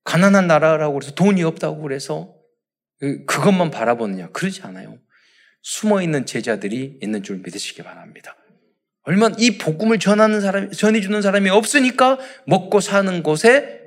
가난한 0.02 0.48
나라라고 0.48 0.94
그래서 0.94 1.14
돈이 1.14 1.44
없다고 1.44 1.80
그래서 1.80 2.34
그, 2.98 3.24
그것만 3.24 3.70
바라보느냐 3.70 4.30
그러지 4.30 4.62
않아요. 4.62 4.98
숨어 5.62 6.02
있는 6.02 6.26
제자들이 6.26 6.98
있는 7.02 7.22
줄 7.22 7.38
믿으시기 7.38 7.82
바랍니다. 7.82 8.36
얼마나 9.02 9.34
이 9.38 9.58
복음을 9.58 9.98
전하는 9.98 10.40
사람, 10.40 10.70
전해주는 10.70 11.22
사람이 11.22 11.50
없으니까 11.50 12.18
먹고 12.46 12.80
사는 12.80 13.22
곳에 13.22 13.80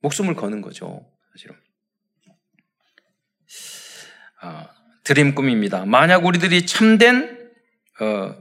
목숨을 0.00 0.34
거는 0.34 0.60
거죠. 0.60 1.06
사실은. 1.32 1.56
아, 4.40 4.68
드림 5.04 5.34
꿈입니다. 5.34 5.84
만약 5.84 6.24
우리들이 6.24 6.66
참된 6.66 7.50
어, 8.00 8.34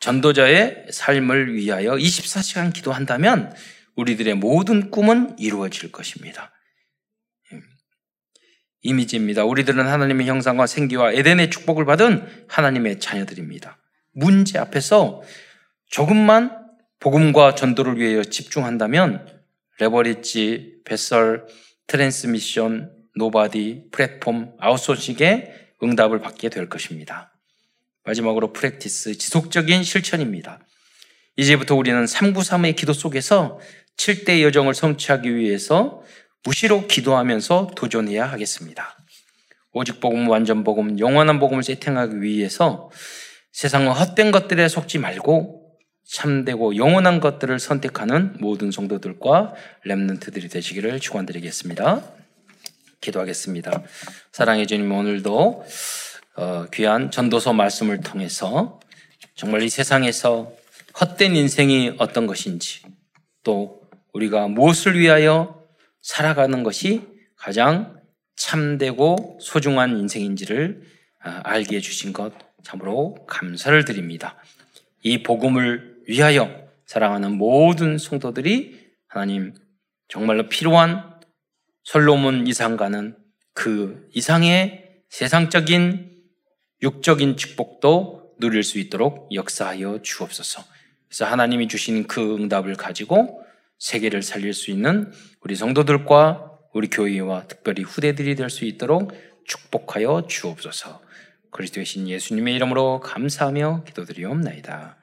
전도자의 0.00 0.86
삶을 0.90 1.54
위하여 1.54 1.92
24시간 1.92 2.72
기도한다면 2.72 3.54
우리들의 3.96 4.34
모든 4.34 4.90
꿈은 4.90 5.38
이루어질 5.38 5.92
것입니다. 5.92 6.52
예. 8.84 8.88
이미지입니다. 8.88 9.44
우리들은 9.44 9.86
하나님의 9.86 10.26
형상과 10.26 10.66
생기와 10.66 11.12
에덴의 11.12 11.50
축복을 11.50 11.84
받은 11.84 12.46
하나님의 12.48 13.00
자녀들입니다. 13.00 13.78
문제 14.12 14.58
앞에서 14.58 15.22
조금만 15.86 16.56
복음과 17.00 17.54
전도를 17.54 17.98
위하여 17.98 18.24
집중한다면 18.24 19.26
leverage, 19.78 20.80
vessel, 20.84 21.46
transmission, 21.86 22.92
nobody, 23.14 23.84
플랫폼, 23.92 24.52
아웃소싱의 24.58 25.52
응답을 25.82 26.20
받게 26.20 26.48
될 26.48 26.68
것입니다. 26.68 27.32
마지막으로 28.04 28.52
practice, 28.52 29.18
지속적인 29.18 29.82
실천입니다. 29.82 30.60
이제부터 31.36 31.76
우리는 31.76 32.04
393의 32.04 32.74
기도 32.74 32.92
속에서 32.92 33.60
7대 33.96 34.42
여정을 34.42 34.74
성취하기 34.74 35.34
위해서 35.36 36.02
무시로 36.44 36.86
기도하면서 36.86 37.72
도전해야 37.76 38.26
하겠습니다. 38.26 38.96
오직 39.72 40.00
복음, 40.00 40.28
완전 40.28 40.64
복음, 40.64 40.98
영원한 40.98 41.38
복음을 41.38 41.62
세팅하기 41.62 42.22
위해서 42.22 42.90
세상은 43.52 43.92
헛된 43.92 44.30
것들에 44.30 44.68
속지 44.68 44.98
말고 44.98 45.76
참되고 46.06 46.76
영원한 46.76 47.20
것들을 47.20 47.58
선택하는 47.58 48.36
모든 48.40 48.70
성도들과 48.70 49.54
렘넌트들이 49.84 50.48
되시기를 50.48 51.00
축원드리겠습니다. 51.00 52.02
기도하겠습니다. 53.00 53.82
사랑해 54.32 54.66
주님 54.66 54.90
오늘도 54.90 55.64
어, 56.36 56.66
귀한 56.72 57.10
전도서 57.10 57.52
말씀을 57.52 58.00
통해서 58.00 58.80
정말 59.34 59.62
이 59.62 59.68
세상에서 59.68 60.52
헛된 61.00 61.36
인생이 61.36 61.94
어떤 61.98 62.26
것인지 62.26 62.82
또 63.44 63.82
우리가 64.12 64.48
무엇을 64.48 64.98
위하여 64.98 65.57
살아가는 66.08 66.62
것이 66.62 67.02
가장 67.36 68.00
참되고 68.34 69.38
소중한 69.42 69.98
인생인지를 69.98 70.82
아, 71.20 71.42
알게 71.44 71.76
해주신 71.76 72.14
것 72.14 72.32
참으로 72.62 73.14
감사를 73.26 73.84
드립니다. 73.84 74.36
이 75.02 75.22
복음을 75.22 75.98
위하여 76.08 76.66
사랑하는 76.86 77.32
모든 77.36 77.98
성도들이 77.98 78.88
하나님 79.06 79.52
정말로 80.08 80.48
필요한 80.48 81.20
솔로몬 81.82 82.46
이상가는 82.46 83.14
그 83.52 84.08
이상의 84.14 85.02
세상적인 85.10 86.10
육적인 86.80 87.36
축복도 87.36 88.32
누릴 88.40 88.62
수 88.62 88.78
있도록 88.78 89.28
역사하여 89.34 90.00
주옵소서. 90.02 90.64
그래서 91.06 91.26
하나님이 91.26 91.68
주신 91.68 92.06
그 92.06 92.36
응답을 92.36 92.76
가지고 92.76 93.44
세계를 93.78 94.22
살릴 94.22 94.52
수 94.54 94.70
있는 94.70 95.12
우리 95.40 95.54
성도들과 95.56 96.58
우리 96.74 96.88
교회와 96.88 97.46
특별히 97.46 97.82
후대들이 97.82 98.34
될 98.34 98.50
수 98.50 98.64
있도록 98.64 99.12
축복하여 99.46 100.26
주옵소서. 100.28 101.00
그리스도의 101.50 101.86
신 101.86 102.08
예수님의 102.08 102.54
이름으로 102.56 103.00
감사하며 103.00 103.84
기도드리옵나이다. 103.86 104.97